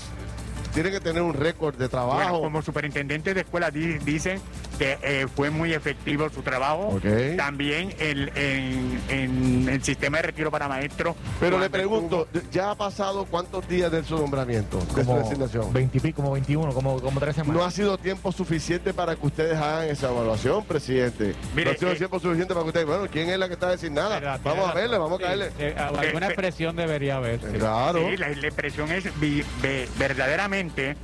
[0.74, 2.40] tiene que tener un récord de trabajo.
[2.42, 4.40] Como superintendente de escuela di, dicen
[4.78, 6.88] que eh, fue muy efectivo su trabajo.
[6.96, 7.36] Okay.
[7.36, 11.16] También el, en, en, el sistema de retiro para maestros.
[11.40, 12.52] Pero le pregunto, estuvo...
[12.52, 15.72] ¿ya ha pasado cuántos días de su nombramiento, de como su designación?
[15.72, 17.56] 20 y pico, como 21, como, como 3 semanas.
[17.56, 21.34] No ha sido tiempo suficiente para que ustedes hagan esa evaluación, presidente.
[21.54, 23.54] Mire, no ha sido eh, tiempo suficiente para que ustedes, bueno, ¿quién es la que
[23.54, 24.20] está designada?
[24.20, 25.52] Verdad, vamos a verle, vamos sí, a caerle.
[25.58, 27.40] Eh, alguna expresión debería haber.
[27.40, 28.00] Claro.
[28.08, 30.96] Sí, la, la expresión es vi, ve, verdaderamente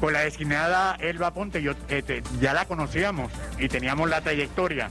[0.00, 4.90] con la designada Elba Ponte, yo, este, ya la conocíamos y teníamos la trayectoria.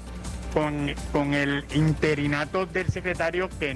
[0.54, 3.76] Con, con el interinato del secretario, que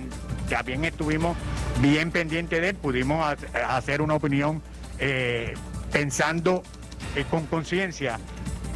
[0.49, 1.35] también estuvimos
[1.81, 4.61] bien pendientes de él, pudimos ha, hacer una opinión
[4.97, 5.55] eh,
[5.91, 6.63] pensando
[7.17, 8.17] eh, con conciencia.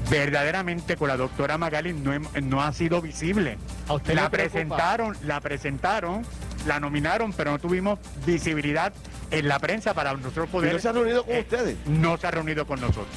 [0.09, 2.11] Verdaderamente con la doctora Magali no,
[2.41, 3.57] no ha sido visible.
[3.87, 6.23] ¿A usted la presentaron, la presentaron,
[6.65, 8.93] la nominaron, pero no tuvimos visibilidad
[9.31, 10.71] en la prensa para nosotros poder.
[10.71, 11.77] ¿Y no se ha reunido con eh, ustedes?
[11.87, 13.07] No se ha reunido con nosotros.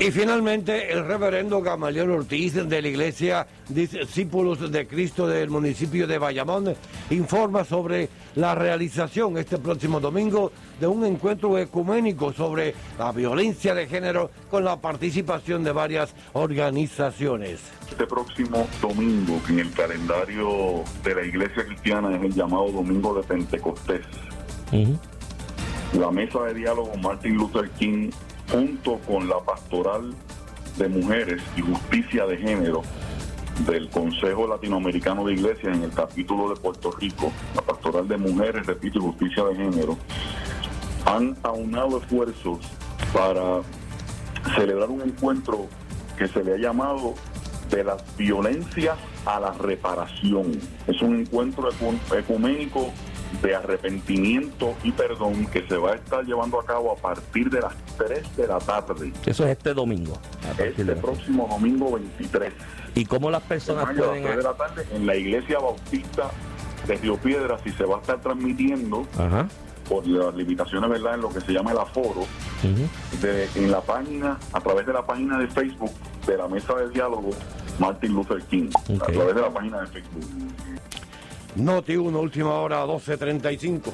[0.00, 6.18] Y finalmente, el reverendo Gamaliel Ortiz de la Iglesia Discípulos de Cristo del municipio de
[6.18, 6.72] Bayamón
[7.10, 13.88] informa sobre la realización este próximo domingo de un encuentro ecuménico sobre la violencia de
[13.88, 17.58] género con la participación de varias organizaciones.
[17.90, 23.14] Este próximo domingo, que en el calendario de la Iglesia Cristiana es el llamado Domingo
[23.14, 24.06] de Pentecostés,
[24.70, 24.98] uh -huh.
[25.98, 28.10] la mesa de diálogo Martin Luther King
[28.50, 30.14] junto con la pastoral
[30.76, 32.82] de mujeres y justicia de género
[33.66, 38.66] del Consejo Latinoamericano de Iglesias en el capítulo de Puerto Rico, la pastoral de mujeres,
[38.66, 39.98] repito, y justicia de género,
[41.04, 42.58] han aunado esfuerzos
[43.12, 43.62] para
[44.54, 45.66] celebrar un encuentro
[46.16, 47.14] que se le ha llamado
[47.70, 50.52] de las violencias a la reparación.
[50.86, 51.68] Es un encuentro
[52.16, 52.92] ecuménico
[53.42, 57.60] de arrepentimiento y perdón que se va a estar llevando a cabo a partir de
[57.60, 59.12] las 3 de la tarde.
[59.26, 60.18] Eso es este domingo.
[60.58, 62.52] Este próximo domingo 23.
[62.94, 64.24] ¿Y cómo las personas pueden...?
[64.24, 66.30] A las 3 de la tarde en la iglesia bautista
[66.86, 69.46] de Río Piedras y se va a estar transmitiendo Ajá.
[69.88, 72.26] por las limitaciones, ¿verdad?, en lo que se llama el aforo, uh
[72.66, 73.20] -huh.
[73.20, 75.92] de, en la página, a través de la página de Facebook
[76.26, 77.30] de la mesa de diálogo
[77.78, 78.96] Martin Luther King, okay.
[78.96, 80.24] a través de la página de Facebook.
[81.56, 83.92] Noti 1, última hora, 12.35.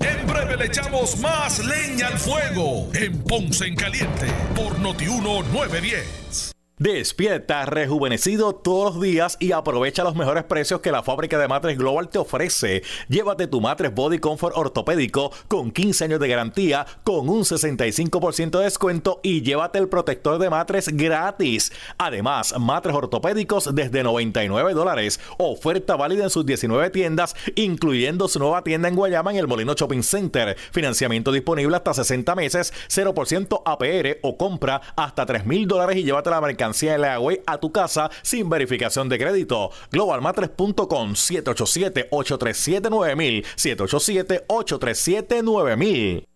[0.00, 5.42] En breve 9 le echamos más leña al fuego en Ponce en Caliente por Notiuno
[5.52, 6.55] 910.
[6.78, 11.78] Despierta rejuvenecido todos los días y aprovecha los mejores precios que la fábrica de matres
[11.78, 12.82] Global te ofrece.
[13.08, 18.64] Llévate tu matres Body Comfort ortopédico con 15 años de garantía con un 65% de
[18.64, 21.72] descuento y llévate el protector de matres gratis.
[21.96, 25.18] Además, matres ortopédicos desde 99 dólares.
[25.38, 29.72] Oferta válida en sus 19 tiendas, incluyendo su nueva tienda en Guayama en el Molino
[29.72, 30.54] Shopping Center.
[30.72, 36.28] Financiamiento disponible hasta 60 meses, 0% APR o compra hasta 3 mil dólares y llévate
[36.28, 36.65] la mercancía
[36.98, 39.70] la a tu casa sin verificación de crédito.
[39.90, 46.35] Globalmatres.com 787-837-9000 787-837-9000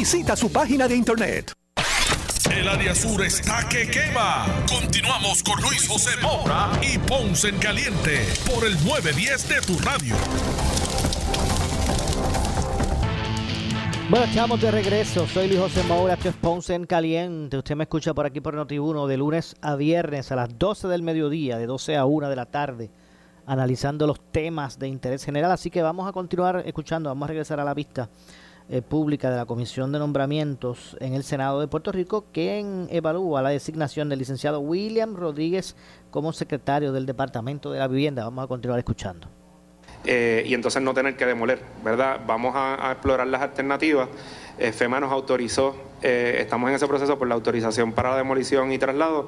[0.00, 1.52] Visita su página de internet.
[2.50, 4.46] El área sur está que quema.
[4.66, 10.14] Continuamos con Luis José Moura y Ponce en Caliente por el 910 de tu radio.
[14.08, 15.26] Bueno, estamos de regreso.
[15.26, 17.58] Soy Luis José Moura, esto es Ponce en Caliente.
[17.58, 21.02] Usted me escucha por aquí por Noti1 de lunes a viernes a las 12 del
[21.02, 22.90] mediodía, de 12 a 1 de la tarde,
[23.44, 25.52] analizando los temas de interés general.
[25.52, 28.08] Así que vamos a continuar escuchando, vamos a regresar a la vista
[28.72, 33.42] eh, pública de la Comisión de Nombramientos en el Senado de Puerto Rico, quien evalúa
[33.42, 35.74] la designación del licenciado William Rodríguez
[36.12, 38.22] como secretario del Departamento de la Vivienda.
[38.22, 39.26] Vamos a continuar escuchando.
[40.04, 42.20] Eh, y entonces no tener que demoler, ¿verdad?
[42.24, 44.08] Vamos a, explorar las alternativas.
[44.56, 49.26] Eh, FEMA nos autorizó, estamos en ese proceso por la autorización para demolición y traslado,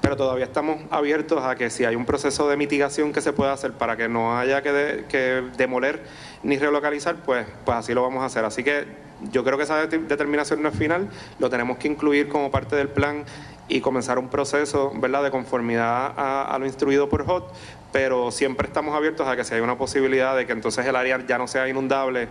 [0.00, 3.52] pero todavía estamos abiertos a que si hay un proceso de mitigación que se pueda
[3.52, 6.02] hacer para que no haya que, que demoler
[6.42, 8.44] ni relocalizar, pues, pues así lo vamos a hacer.
[8.44, 8.86] Así que
[9.30, 12.88] yo creo que esa determinación no es final, lo tenemos que incluir como parte del
[12.88, 13.24] plan
[13.68, 15.22] y comenzar un proceso ¿verdad?
[15.22, 17.52] de conformidad a, lo instruido por HOT,
[17.92, 21.24] pero siempre estamos abiertos a que si hay una posibilidad de que entonces el área
[21.26, 22.28] ya no sea inundable,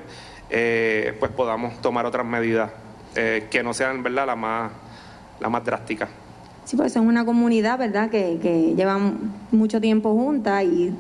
[0.49, 2.72] eh, pues podamos tomar otras medidas
[3.16, 4.26] eh, que no sean ¿verdad?
[4.26, 4.72] la más,
[5.39, 6.10] la más drástica.
[6.70, 10.93] Sí, pues es una comunidad, ¿verdad?, que, que llevan mucho tiempo juntas y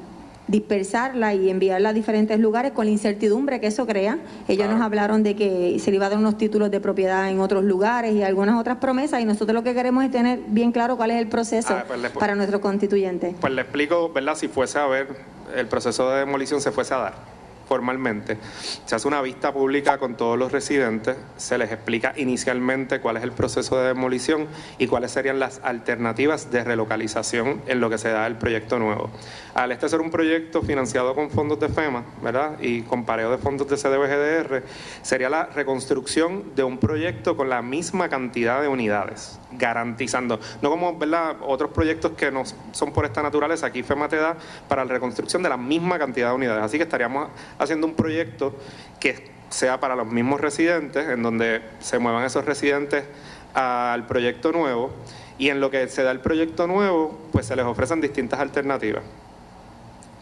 [0.47, 4.17] dispersarla y enviarla a diferentes lugares con la incertidumbre que eso crea.
[4.47, 7.39] Ellos nos hablaron de que se le iba a dar unos títulos de propiedad en
[7.39, 10.97] otros lugares y algunas otras promesas y nosotros lo que queremos es tener bien claro
[10.97, 13.35] cuál es el proceso ah, pues para nuestros constituyentes.
[13.39, 14.33] Pues le explico, ¿verdad?
[14.33, 15.09] Si fuese a ver,
[15.55, 17.38] el proceso de demolición se fuese a dar
[17.69, 18.37] formalmente,
[18.85, 23.23] se hace una vista pública con todos los residentes, se les explica inicialmente cuál es
[23.23, 24.47] el proceso de demolición
[24.79, 29.11] y cuáles serían las alternativas de relocalización en lo que se da el proyecto nuevo.
[29.53, 32.59] Al este ser un proyecto financiado con fondos de FEMA, ¿verdad?
[32.59, 34.63] Y con pareo de fondos de CDBGDR,
[35.03, 40.97] sería la reconstrucción de un proyecto con la misma cantidad de unidades, garantizando, no como,
[40.97, 41.37] ¿verdad?
[41.41, 44.37] Otros proyectos que no son por esta naturaleza, aquí FEMA te da
[44.67, 46.63] para la reconstrucción de la misma cantidad de unidades.
[46.63, 48.55] Así que estaríamos haciendo un proyecto
[48.99, 53.05] que sea para los mismos residentes, en donde se muevan esos residentes
[53.53, 54.91] al proyecto nuevo
[55.37, 59.03] y en lo que se da el proyecto nuevo, pues se les ofrecen distintas alternativas.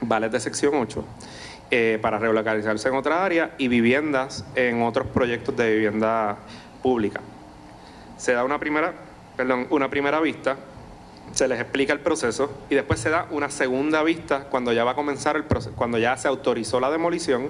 [0.01, 1.03] Vales de sección 8
[1.71, 6.37] eh, para relocalizarse en otra área y viviendas en otros proyectos de vivienda
[6.81, 7.19] pública.
[8.15, 8.93] Se da una primera,
[9.37, 10.57] perdón, una primera vista
[11.31, 14.91] se les explica el proceso y después se da una segunda vista cuando ya va
[14.91, 17.49] a comenzar el proceso, cuando ya se autorizó la demolición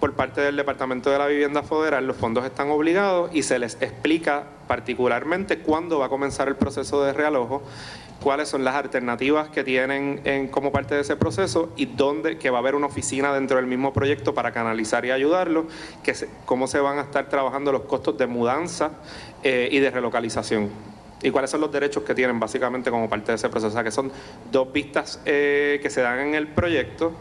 [0.00, 3.80] por parte del Departamento de la Vivienda Federal, los fondos están obligados y se les
[3.80, 7.62] explica particularmente cuándo va a comenzar el proceso de realojo,
[8.20, 12.50] cuáles son las alternativas que tienen en, como parte de ese proceso y dónde que
[12.50, 15.66] va a haber una oficina dentro del mismo proyecto para canalizar y ayudarlo,
[16.02, 16.14] que
[16.44, 18.90] cómo se van a estar trabajando los costos de mudanza
[19.42, 20.93] eh, y de relocalización.
[21.22, 23.68] Y cuáles son los derechos que tienen básicamente como parte de ese proceso.
[23.68, 24.10] O sea, que son
[24.52, 27.12] dos vistas eh, que se dan en el proyecto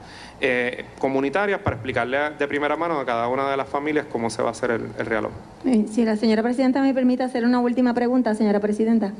[0.41, 4.41] eh, comunitarias para explicarle de primera mano a cada una de las familias cómo se
[4.41, 5.31] va a hacer el, el realoj.
[5.65, 9.13] Eh, Si la señora presidenta me permite hacer una última pregunta, señora presidenta.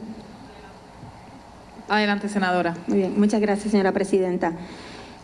[1.88, 2.76] Adelante, senadora.
[2.88, 4.54] Muy bien, muchas gracias, señora presidenta.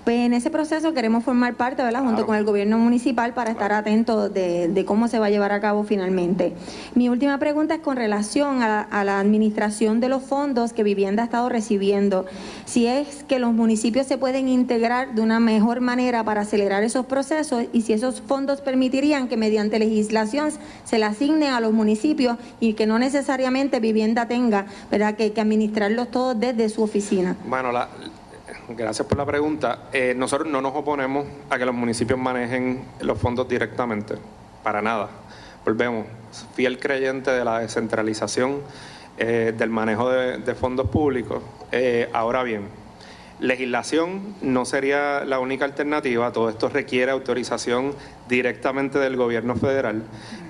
[0.10, 3.72] Pues en ese proceso queremos formar parte, ¿verdad?, junto con el gobierno municipal para estar
[3.72, 6.56] atentos de, de cómo se va a llevar a cabo finalmente.
[6.96, 10.82] Mi última pregunta es con relación a la, a la administración de los fondos que
[10.82, 12.26] Vivienda ha estado recibiendo.
[12.66, 17.06] Si es que los municipios se pueden integrar de una mejor manera para acelerar esos
[17.06, 20.50] procesos y si esos fondos permitirían que mediante legislación
[20.86, 25.42] se le asignen a los municipios y que no necesariamente Vivienda tenga, ¿verdad?, que, que
[25.42, 27.36] administrarlos todos desde su oficina.
[27.48, 27.90] Bueno, la-
[28.76, 29.90] gracias por la pregunta.
[29.92, 34.16] Eh, nosotros no nos oponemos a que los municipios manejen los fondos directamente,
[34.64, 35.10] para nada.
[35.66, 36.06] Volvemos,
[36.56, 38.62] fiel creyente de la descentralización
[39.18, 41.42] eh, del manejo de, fondos públicos.
[41.72, 42.64] Eh, ahora bien,
[43.40, 46.32] legislación no sería la única alternativa.
[46.32, 47.94] Todo esto requiere autorización
[48.28, 50.04] directamente del gobierno federal.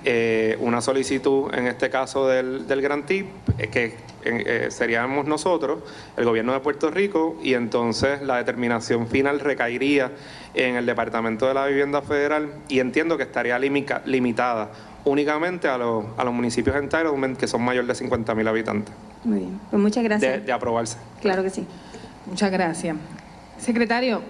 [0.04, 3.24] Eh, una solicitud, en este caso del, del grantí,
[3.58, 5.80] eh, que eh, seríamos nosotros,
[6.16, 10.10] el gobierno de Puerto Rico, y entonces la determinación final recaería
[10.54, 14.70] en el Departamento de la Vivienda Federal y entiendo que estaría limica- limitada
[15.04, 18.92] únicamente a los, a los municipios entitlement que son mayores de 50 mil habitantes
[19.24, 20.32] Muy bien, pues muchas gracias.
[20.32, 20.98] de, de aprobarse.
[21.22, 21.66] Claro que sí.
[22.30, 22.96] Muchas gracias.
[23.58, 24.22] Secretario,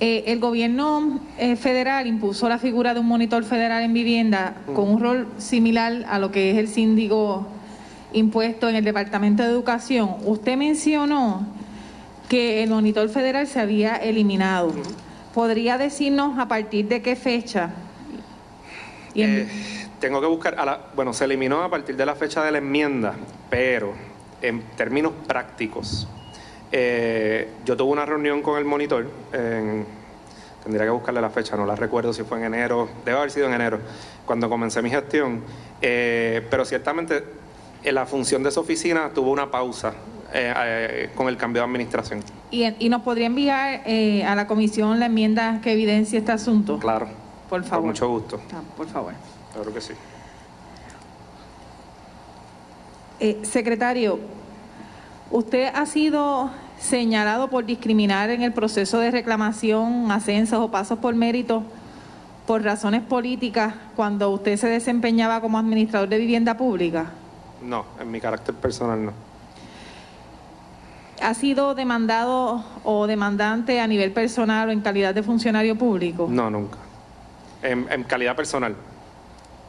[0.00, 4.88] eh, el gobierno eh, federal impuso la figura de un monitor federal en vivienda con
[4.88, 7.46] un rol similar a lo que es el síndico
[8.12, 10.14] impuesto en el Departamento de Educación.
[10.24, 11.46] Usted mencionó
[12.28, 14.72] que el monitor federal se había eliminado.
[15.34, 17.70] ¿Podría decirnos a partir de qué fecha?
[19.14, 19.48] Eh,
[19.98, 22.58] tengo que buscar, a la- bueno, se eliminó a partir de la fecha de la
[22.58, 23.14] enmienda,
[23.50, 23.94] pero
[24.42, 26.06] en términos prácticos,
[26.72, 29.86] eh, yo tuve una reunión con el monitor, en-
[30.62, 33.46] tendría que buscarle la fecha, no la recuerdo si fue en enero, debe haber sido
[33.46, 33.78] en enero,
[34.26, 35.42] cuando comencé mi gestión,
[35.80, 37.24] eh, pero ciertamente
[37.82, 39.94] eh, la función de esa oficina tuvo una pausa
[40.34, 42.20] eh, eh, con el cambio de administración.
[42.50, 46.78] y, y nos podría enviar eh, a la comisión la enmienda que evidencia este asunto?
[46.78, 47.08] Claro.
[47.48, 47.78] Por favor.
[47.80, 48.40] Con mucho gusto.
[48.52, 49.14] Ah, por favor.
[49.54, 49.94] Claro que sí.
[53.42, 54.18] Secretario,
[55.30, 61.14] usted ha sido señalado por discriminar en el proceso de reclamación, ascensos o pasos por
[61.14, 61.62] mérito
[62.46, 67.10] por razones políticas cuando usted se desempeñaba como administrador de vivienda pública.
[67.62, 69.12] No, en mi carácter personal no.
[71.20, 76.26] ¿Ha sido demandado o demandante a nivel personal o en calidad de funcionario público?
[76.30, 76.78] No, nunca.
[77.62, 78.74] En, en calidad personal.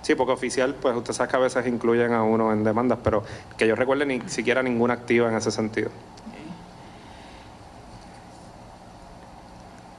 [0.01, 3.23] Sí, porque oficial, pues usted sabe que a veces incluyen a uno en demandas, pero
[3.57, 5.89] que yo recuerde ni siquiera ninguna activa en ese sentido.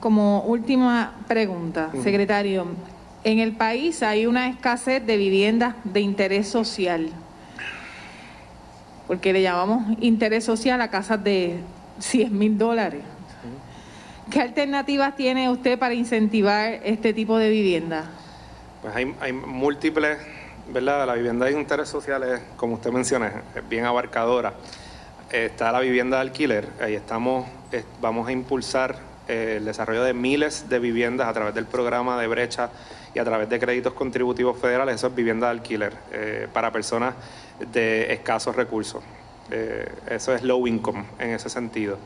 [0.01, 2.67] Como última pregunta, secretario,
[3.23, 7.11] en el país hay una escasez de viviendas de interés social,
[9.07, 11.61] porque le llamamos interés social a casas de
[11.99, 13.03] 100 mil dólares.
[14.31, 18.09] ¿Qué alternativas tiene usted para incentivar este tipo de vivienda?
[18.83, 20.17] Pues hay, múltiples,
[20.73, 21.07] ¿verdad?
[21.07, 24.55] La vivienda de interés social es, como usted menciona, es bien abarcadora.
[25.31, 27.47] Está la vivienda de alquiler, ahí estamos,
[28.01, 28.97] vamos a impulsar
[29.29, 32.71] eh, el desarrollo de miles de viviendas a través del programa de brecha
[33.15, 37.15] y a través de créditos contributivos federales, eso es vivienda de alquiler, eh, para personas
[37.73, 39.05] de escasos recursos.
[39.51, 41.99] Eh, eso es low income en ese sentido.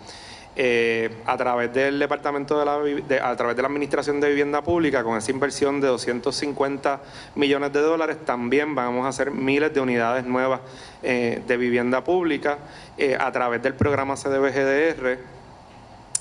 [0.57, 5.03] Eh, a través del departamento de la a través de la administración de vivienda pública
[5.03, 7.01] con esa inversión de 250
[7.35, 10.61] millones de dólares también vamos a hacer miles de unidades nuevas
[11.03, 12.59] eh, de vivienda pública.
[12.97, 15.19] Eh, a través del programa CDBGDR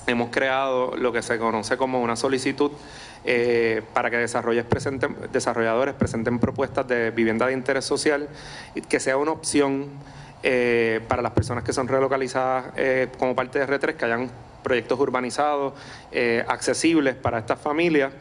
[0.08, 2.72] hemos creado lo que se conoce como una solicitud
[3.94, 8.28] para que presenten- desarrolladores presenten propuestas de vivienda de interés social
[8.88, 9.86] que sea una opción
[10.46, 14.30] eh, para las personas que son relocalizadas eh, como parte de R3, que hayan
[14.62, 15.72] proyectos urbanizados
[16.12, 18.12] eh, accesibles para estas familias.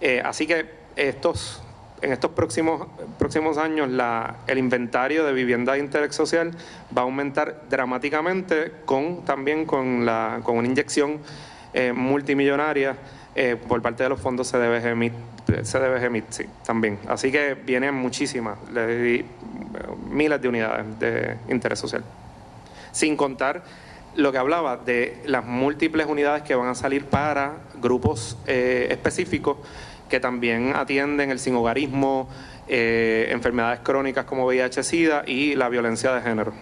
[0.00, 1.60] Eh, así que estos,
[2.00, 2.86] en estos próximos,
[3.18, 6.52] próximos años la- el inventario de vivienda de interés social
[6.96, 11.18] va a aumentar dramáticamente con también con, la, con una inyección
[11.74, 12.96] eh, multimillonaria
[13.66, 15.14] por parte de los fondos CDBG MIT,
[15.62, 16.98] se debe gemir, sí, también.
[17.08, 19.24] Así que vienen muchísimas, eh,
[20.10, 22.04] miles de unidades de interés social.
[22.92, 23.62] Sin contar
[24.14, 29.56] lo que hablaba de las múltiples unidades que van a salir para grupos eh, específicos
[30.08, 32.28] que también atienden el sinhogarismo,
[32.68, 36.52] eh, enfermedades crónicas como VIH-Sida y la violencia de género.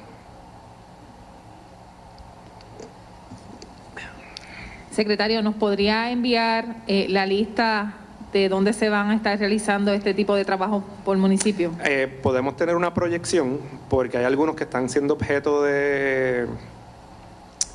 [4.93, 7.95] Secretario, ¿nos podría enviar eh, la lista
[8.33, 11.73] de dónde se van a estar realizando este tipo de trabajo por municipio?
[11.85, 13.59] Eh, podemos tener una proyección
[13.89, 16.47] porque hay algunos que están siendo objeto de,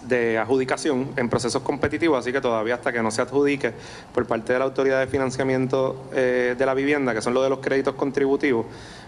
[0.07, 3.73] de adjudicación en procesos competitivos, así que todavía hasta que no se adjudique
[4.13, 7.49] por parte de la Autoridad de Financiamiento eh, de la Vivienda, que son los de
[7.49, 8.65] los créditos contributivos,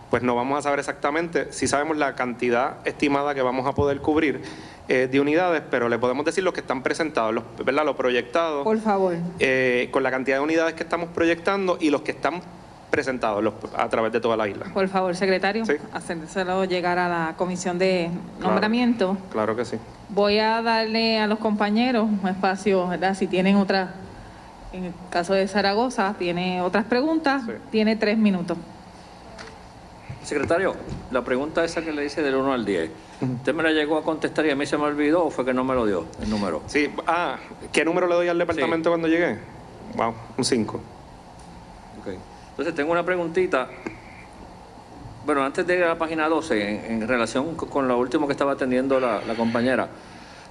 [0.10, 4.00] pues no vamos a saber exactamente si sabemos la cantidad estimada que vamos a poder
[4.00, 4.42] cubrir
[4.88, 7.84] eh, de unidades, pero le podemos decir los que están presentados, los, ¿verdad?
[7.86, 8.64] Los proyectados.
[8.64, 9.16] Por favor.
[9.40, 12.42] eh, con la cantidad de unidades que estamos proyectando y los que están
[12.90, 14.66] presentados los- a través de toda la isla.
[14.74, 15.64] Por favor, secretario,
[15.94, 18.10] hacérselo llegar a la comisión de
[18.40, 19.18] nombramiento.
[19.32, 19.78] Claro que sí.
[20.10, 23.14] Voy a darle a los compañeros un espacio, ¿verdad?
[23.16, 23.90] Si tienen otras,
[24.72, 28.58] en el caso de Zaragoza, tiene otras preguntas, tiene tres minutos.
[30.24, 30.76] Secretario,
[31.12, 34.04] la pregunta esa que le hice del 1 al 10, ¿usted me la llegó a
[34.04, 36.30] contestar y a mí se me olvidó o fue que no me lo dio el
[36.30, 36.64] número?
[36.68, 37.38] Sí, ah,
[37.72, 39.38] ¿qué número le doy al departamento cuando llegue?
[39.96, 40.82] Wow, un 5.
[42.02, 42.08] Ok.
[42.58, 43.68] Entonces tengo una preguntita.
[45.26, 48.26] Bueno, antes de ir a la página 12, en, en relación co- con lo último
[48.28, 49.90] que estaba atendiendo la, la compañera,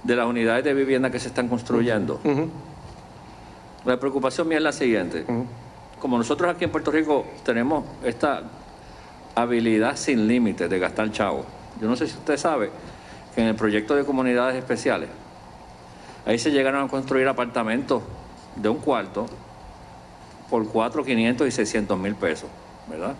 [0.03, 2.21] de las unidades de vivienda que se están construyendo.
[3.85, 5.25] La preocupación mía es la siguiente.
[5.99, 8.43] Como nosotros aquí en Puerto Rico tenemos esta
[9.35, 11.45] habilidad sin límites de gastar chavo,
[11.81, 12.69] yo no sé si usted sabe
[13.35, 15.09] que en el proyecto de comunidades especiales,
[16.25, 18.01] ahí se llegaron a construir apartamentos
[18.55, 19.25] de un cuarto
[20.49, 22.49] por 4, 500 y 600 mil pesos,
[22.87, 23.15] ¿verdad?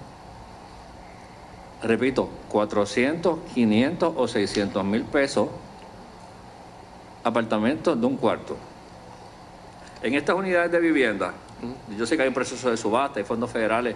[1.84, 5.50] Repito, 400, 500 o 600 mil pesos
[7.24, 8.56] apartamentos de un cuarto.
[10.02, 11.34] En estas unidades de vivienda,
[11.98, 13.96] yo sé que hay un proceso de subasta, hay fondos federales,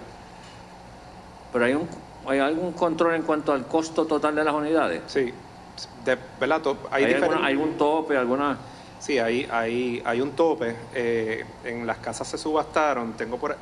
[1.53, 1.87] pero hay, un,
[2.27, 5.01] ¿hay algún control en cuanto al costo total de las unidades?
[5.07, 5.33] Sí,
[6.03, 6.61] de, ¿verdad?
[6.91, 8.57] Hay, ¿Hay, diferen- alguna- algún tope, alguna...?
[9.01, 10.75] Sí, hay, hay, hay un tope.
[10.93, 13.13] eh, en las casas se subastaron.
[13.13, 13.55] Tengo por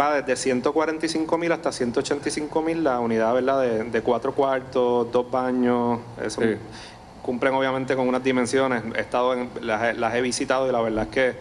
[0.00, 3.60] va desde 145 mil hasta 185 mil la unidad, ¿verdad?
[3.62, 6.00] De, de cuatro cuartos, dos baños.
[6.24, 6.40] Eso
[7.22, 8.82] cumplen obviamente con unas dimensiones.
[8.96, 11.34] He estado en, las, he- las he visitado y la verdad es que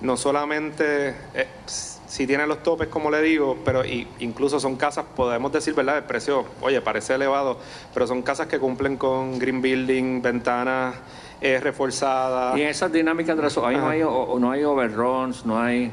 [0.00, 5.04] no solamente eh, si tienen los topes, como le digo, pero y- incluso son casas,
[5.16, 5.98] podemos decir, ¿verdad?
[5.98, 7.58] El precio, oye, parece elevado,
[7.94, 10.94] pero son casas que cumplen con green building, ventanas
[11.42, 12.56] eh, reforzadas.
[12.56, 15.92] Y en esas dinámicas de eso, ahí no hay, o- no hay overruns, no hay...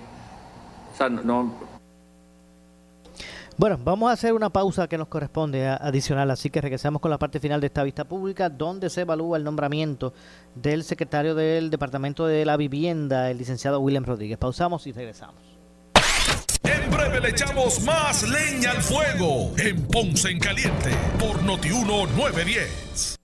[0.94, 1.54] O sea, no- no,
[3.58, 7.12] Bueno, vamos a hacer una pausa que nos corresponde a- adicional, así que regresamos con
[7.12, 10.14] la parte final de esta vista pública, donde se evalúa el nombramiento
[10.56, 14.38] del secretario del Departamento de la Vivienda, el licenciado William Rodríguez.
[14.38, 15.36] Pausamos y regresamos.
[16.64, 23.19] En breve le echamos más leña al fuego en Ponce en Caliente por Notiuno 910.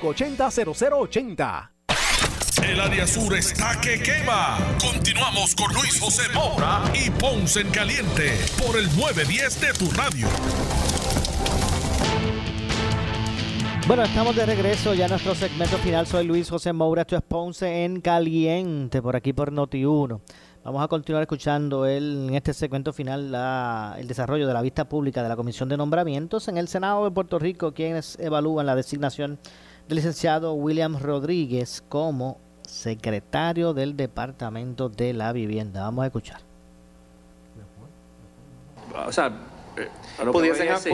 [0.00, 1.70] 580-0080.
[2.64, 4.58] El área sur está que quema.
[4.80, 10.28] Continuamos con Luis José Moura y Ponce en Caliente por el 910 de tu radio.
[13.88, 16.06] Bueno, estamos de regreso ya a nuestro segmento final.
[16.06, 20.20] Soy Luis José Moura, esto es Ponce en Caliente, por aquí por Noti1.
[20.64, 24.88] Vamos a continuar escuchando el, en este segmento final la- el desarrollo de la vista
[24.88, 28.76] pública de la Comisión de Nombramientos en el Senado de Puerto Rico, quienes evalúan la
[28.76, 29.40] designación
[29.88, 35.82] del licenciado William Rodríguez como secretario del Departamento de la Vivienda.
[35.82, 36.40] Vamos a escuchar.
[39.06, 39.32] o sea,
[39.76, 39.88] eh,
[40.32, 40.92] Pudiesen es, hay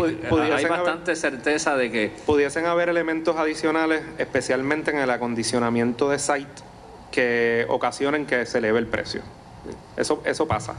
[0.64, 6.62] haber- bastante certeza de que Pudiesen haber elementos adicionales, especialmente en el acondicionamiento de site,
[7.10, 9.22] que ocasionen que se eleve el precio.
[9.96, 10.74] Eso, eso pasa.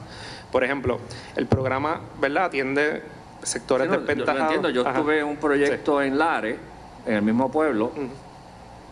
[0.51, 0.99] Por ejemplo,
[1.35, 3.03] el programa, ¿verdad?, atiende
[3.43, 4.55] sectores Sí, no, yo- yo, lo desventajados.
[4.55, 4.69] entiendo.
[4.69, 4.99] Yo Ajá.
[4.99, 6.57] tuve un proyecto en Lares,
[7.05, 7.91] en el mismo pueblo,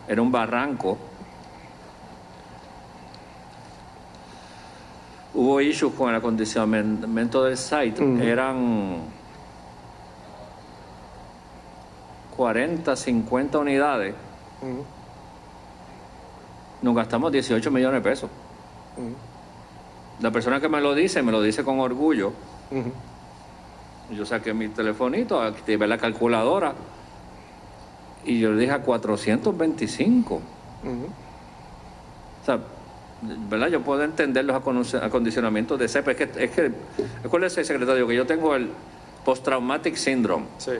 [0.06, 0.98] era un barranco.
[5.38, 8.02] hubo issues con el acondicionamiento del site.
[8.20, 9.02] Eran
[12.36, 14.14] 40, 50 unidades.
[16.82, 18.30] Nos gastamos 18 millones de pesos.
[20.20, 22.32] La persona que me lo dice, me lo dice con orgullo.
[24.10, 26.74] Yo saqué mi telefonito, activé la calculadora
[28.28, 30.34] y yo le dije a 425.
[30.34, 30.40] O
[32.44, 32.58] sea,
[33.50, 33.68] ¿verdad?
[33.68, 36.08] Yo puedo entender los acondici- acondicionamientos de CEP.
[36.08, 36.72] Es que, es que,
[37.24, 38.70] acuérdese, secretario, que yo tengo el
[39.24, 40.46] post-traumatic syndrome.
[40.58, 40.72] Sí.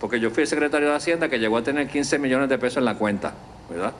[0.00, 2.78] Porque yo fui el secretario de Hacienda que llegó a tener 15 millones de pesos
[2.78, 3.32] en la cuenta,
[3.70, 3.92] ¿verdad?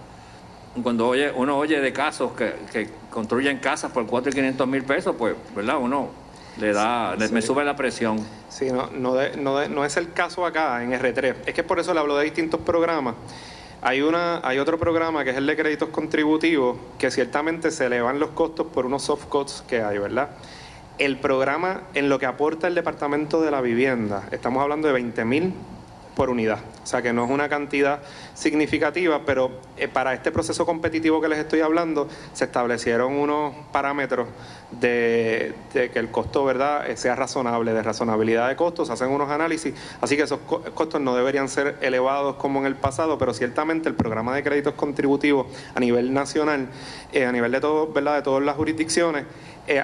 [0.83, 4.83] Cuando oye, uno oye de casos que, que construyen casas por 4 y 500 mil
[4.85, 5.79] pesos, pues, ¿verdad?
[5.81, 6.11] Uno
[6.59, 8.19] le da, le- me sube la presión.
[8.49, 11.35] Sí, no, no, de- no, de- no es el caso acá en R3.
[11.47, 13.15] Es que por eso le hablo de distintos programas.
[13.83, 18.19] Hay, una, hay otro programa que es el de créditos contributivos, que ciertamente se elevan
[18.19, 20.31] los costos por unos soft costs que hay, ¿verdad?
[20.99, 25.25] El programa en lo que aporta el Departamento de la Vivienda, estamos hablando de 20
[25.27, 25.53] mil
[26.17, 26.59] por unidad.
[26.87, 27.99] O sea que no es una cantidad
[28.35, 34.29] significativa, pero eh, para este proceso competitivo que les estoy hablando, se establecieron unos parámetros
[34.71, 39.29] de, que el costo verdad Eh, sea razonable, de razonabilidad de costos, se hacen unos
[39.31, 43.35] análisis, así que esos co- costos no deberían ser elevados como en el pasado, pero
[43.35, 46.69] ciertamente el programa de créditos contributivos a nivel nacional,
[47.13, 49.25] eh, a nivel de todo, verdad, de todas las jurisdicciones,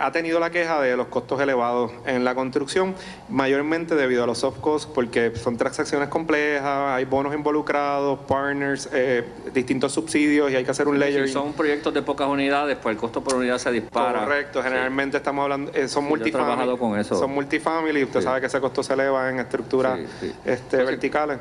[0.00, 2.94] ha tenido la queja de los costos elevados en la construcción,
[3.28, 9.24] mayormente debido a los soft costs, porque son transacciones complejas, hay bonos involucrados, partners, eh,
[9.53, 11.28] distintos subsidios y hay que hacer un Si layering.
[11.32, 14.20] son proyectos de pocas unidades, pues el costo por unidad se dispara.
[14.24, 16.78] Correcto, generalmente estamos hablando, eh, son Sí, yo he trabajado multifamily.
[16.78, 17.18] con eso.
[17.18, 18.24] Son multifamily y usted Sí.
[18.24, 19.99] sabe que ese costo se eleva en estructuras
[20.45, 21.38] este, verticales.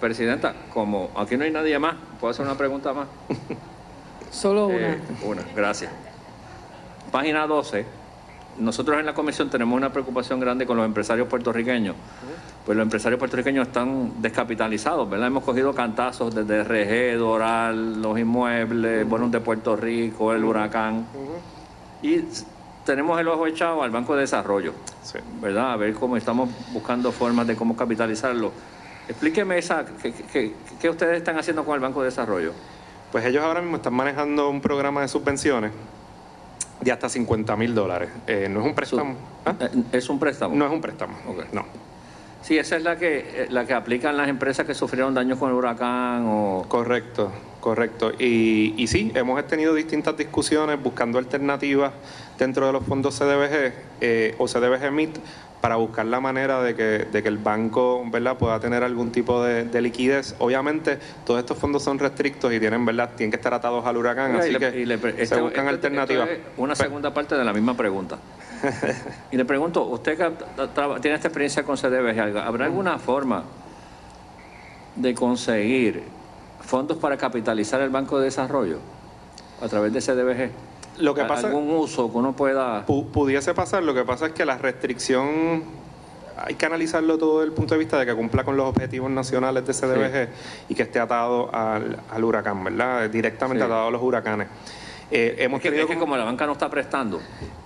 [0.00, 3.06] Presidenta, como aquí no hay nadie más, ¿puedo hacer una pregunta más?
[4.30, 5.90] Solo Eh, una, gracias.
[7.12, 7.84] Página 12.
[8.58, 11.96] Nosotros en la comisión tenemos una preocupación grande con los empresarios puertorriqueños.
[12.64, 15.26] Pues los empresarios puertorriqueños están descapitalizados, ¿verdad?
[15.26, 21.06] Hemos cogido cantazos desde RG, Doral, los inmuebles, bonos de Puerto Rico, el huracán.
[22.02, 22.20] Y
[22.86, 24.72] tenemos el ojo echado al Banco de Desarrollo,
[25.40, 25.72] ¿verdad?
[25.72, 28.52] A ver cómo estamos buscando formas de cómo capitalizarlo.
[29.08, 32.52] Explíqueme esa, ¿qué, qué- qué ustedes están haciendo con el Banco de Desarrollo?
[33.12, 35.72] Pues ellos ahora mismo están manejando un programa de subvenciones
[36.84, 38.10] de hasta 50 mil dólares.
[38.26, 39.16] Eh, no es un préstamo.
[39.44, 39.54] ¿Ah?
[39.90, 40.54] ¿Es un préstamo?
[40.54, 41.16] No es un préstamo.
[41.52, 41.64] No.
[42.42, 45.48] Sí, esa es la que, eh, la que aplican las empresas que sufrieron daños con
[45.48, 46.66] el huracán o...
[46.68, 48.12] Correcto, correcto.
[48.18, 51.92] Y, y sí, hemos tenido distintas discusiones buscando alternativas
[52.38, 53.72] dentro de los fondos CDBG
[54.02, 55.16] eh, o CDBG MIT
[55.64, 58.36] para buscar la manera de que, de que el banco ¿verdad?
[58.36, 60.34] pueda tener algún tipo de, de liquidez.
[60.38, 63.12] Obviamente, todos estos fondos son restrictos y tienen, ¿verdad?
[63.16, 66.28] tienen que estar atados al huracán, así le- que le- se este- buscan esto- alternativas.
[66.28, 68.18] esto es una segunda parte de la misma pregunta.
[69.32, 70.32] y le pregunto, usted que
[71.00, 73.44] tiene esta experiencia con CDBG, ¿habrá alguna forma
[74.96, 76.02] de conseguir
[76.60, 78.80] fondos para capitalizar el Banco de Desarrollo
[79.62, 80.50] a través de CDBG?
[80.98, 82.86] Lo que ¿A- pasa- ¿Algún uso que uno pueda...?
[82.86, 85.62] Pu- pudiese pasar, lo que pasa es que la restricción
[86.36, 89.08] hay que analizarlo todo desde el punto de vista de que cumpla con los objetivos
[89.10, 90.28] nacionales de CDBG
[90.68, 93.08] y que esté atado al, al huracán, ¿verdad?
[93.08, 93.66] Directamente Sí.
[93.70, 94.48] atado a los huracanes.
[95.10, 97.20] Eh, hemos Es que, tenido es que como la banca no está prestando,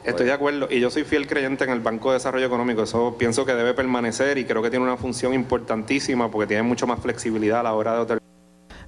[0.04, 2.82] Estoy de acuerdo y yo soy fiel creyente en el Banco de Desarrollo Económico.
[2.82, 6.86] Eso pienso que debe permanecer y creo que tiene una función importantísima porque tiene mucho
[6.86, 8.27] más flexibilidad a la hora de otorgar.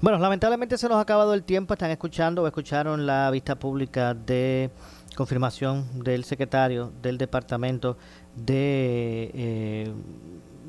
[0.03, 1.75] Bueno, lamentablemente se nos ha acabado el tiempo.
[1.75, 4.71] Están escuchando o escucharon la vista pública de
[5.15, 7.99] confirmación del secretario del Departamento
[8.35, 9.93] de eh,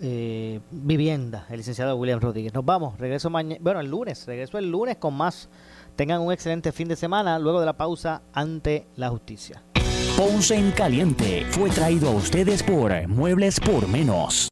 [0.01, 2.53] eh, Vivienda, el licenciado William Rodríguez.
[2.53, 2.99] Nos vamos.
[2.99, 3.61] Regreso mañana.
[3.61, 4.25] Bueno, el lunes.
[4.27, 5.47] Regreso el lunes con más.
[5.95, 9.63] Tengan un excelente fin de semana luego de la pausa ante la justicia.
[10.17, 14.51] Ponce en Caliente fue traído a ustedes por Muebles por Menos.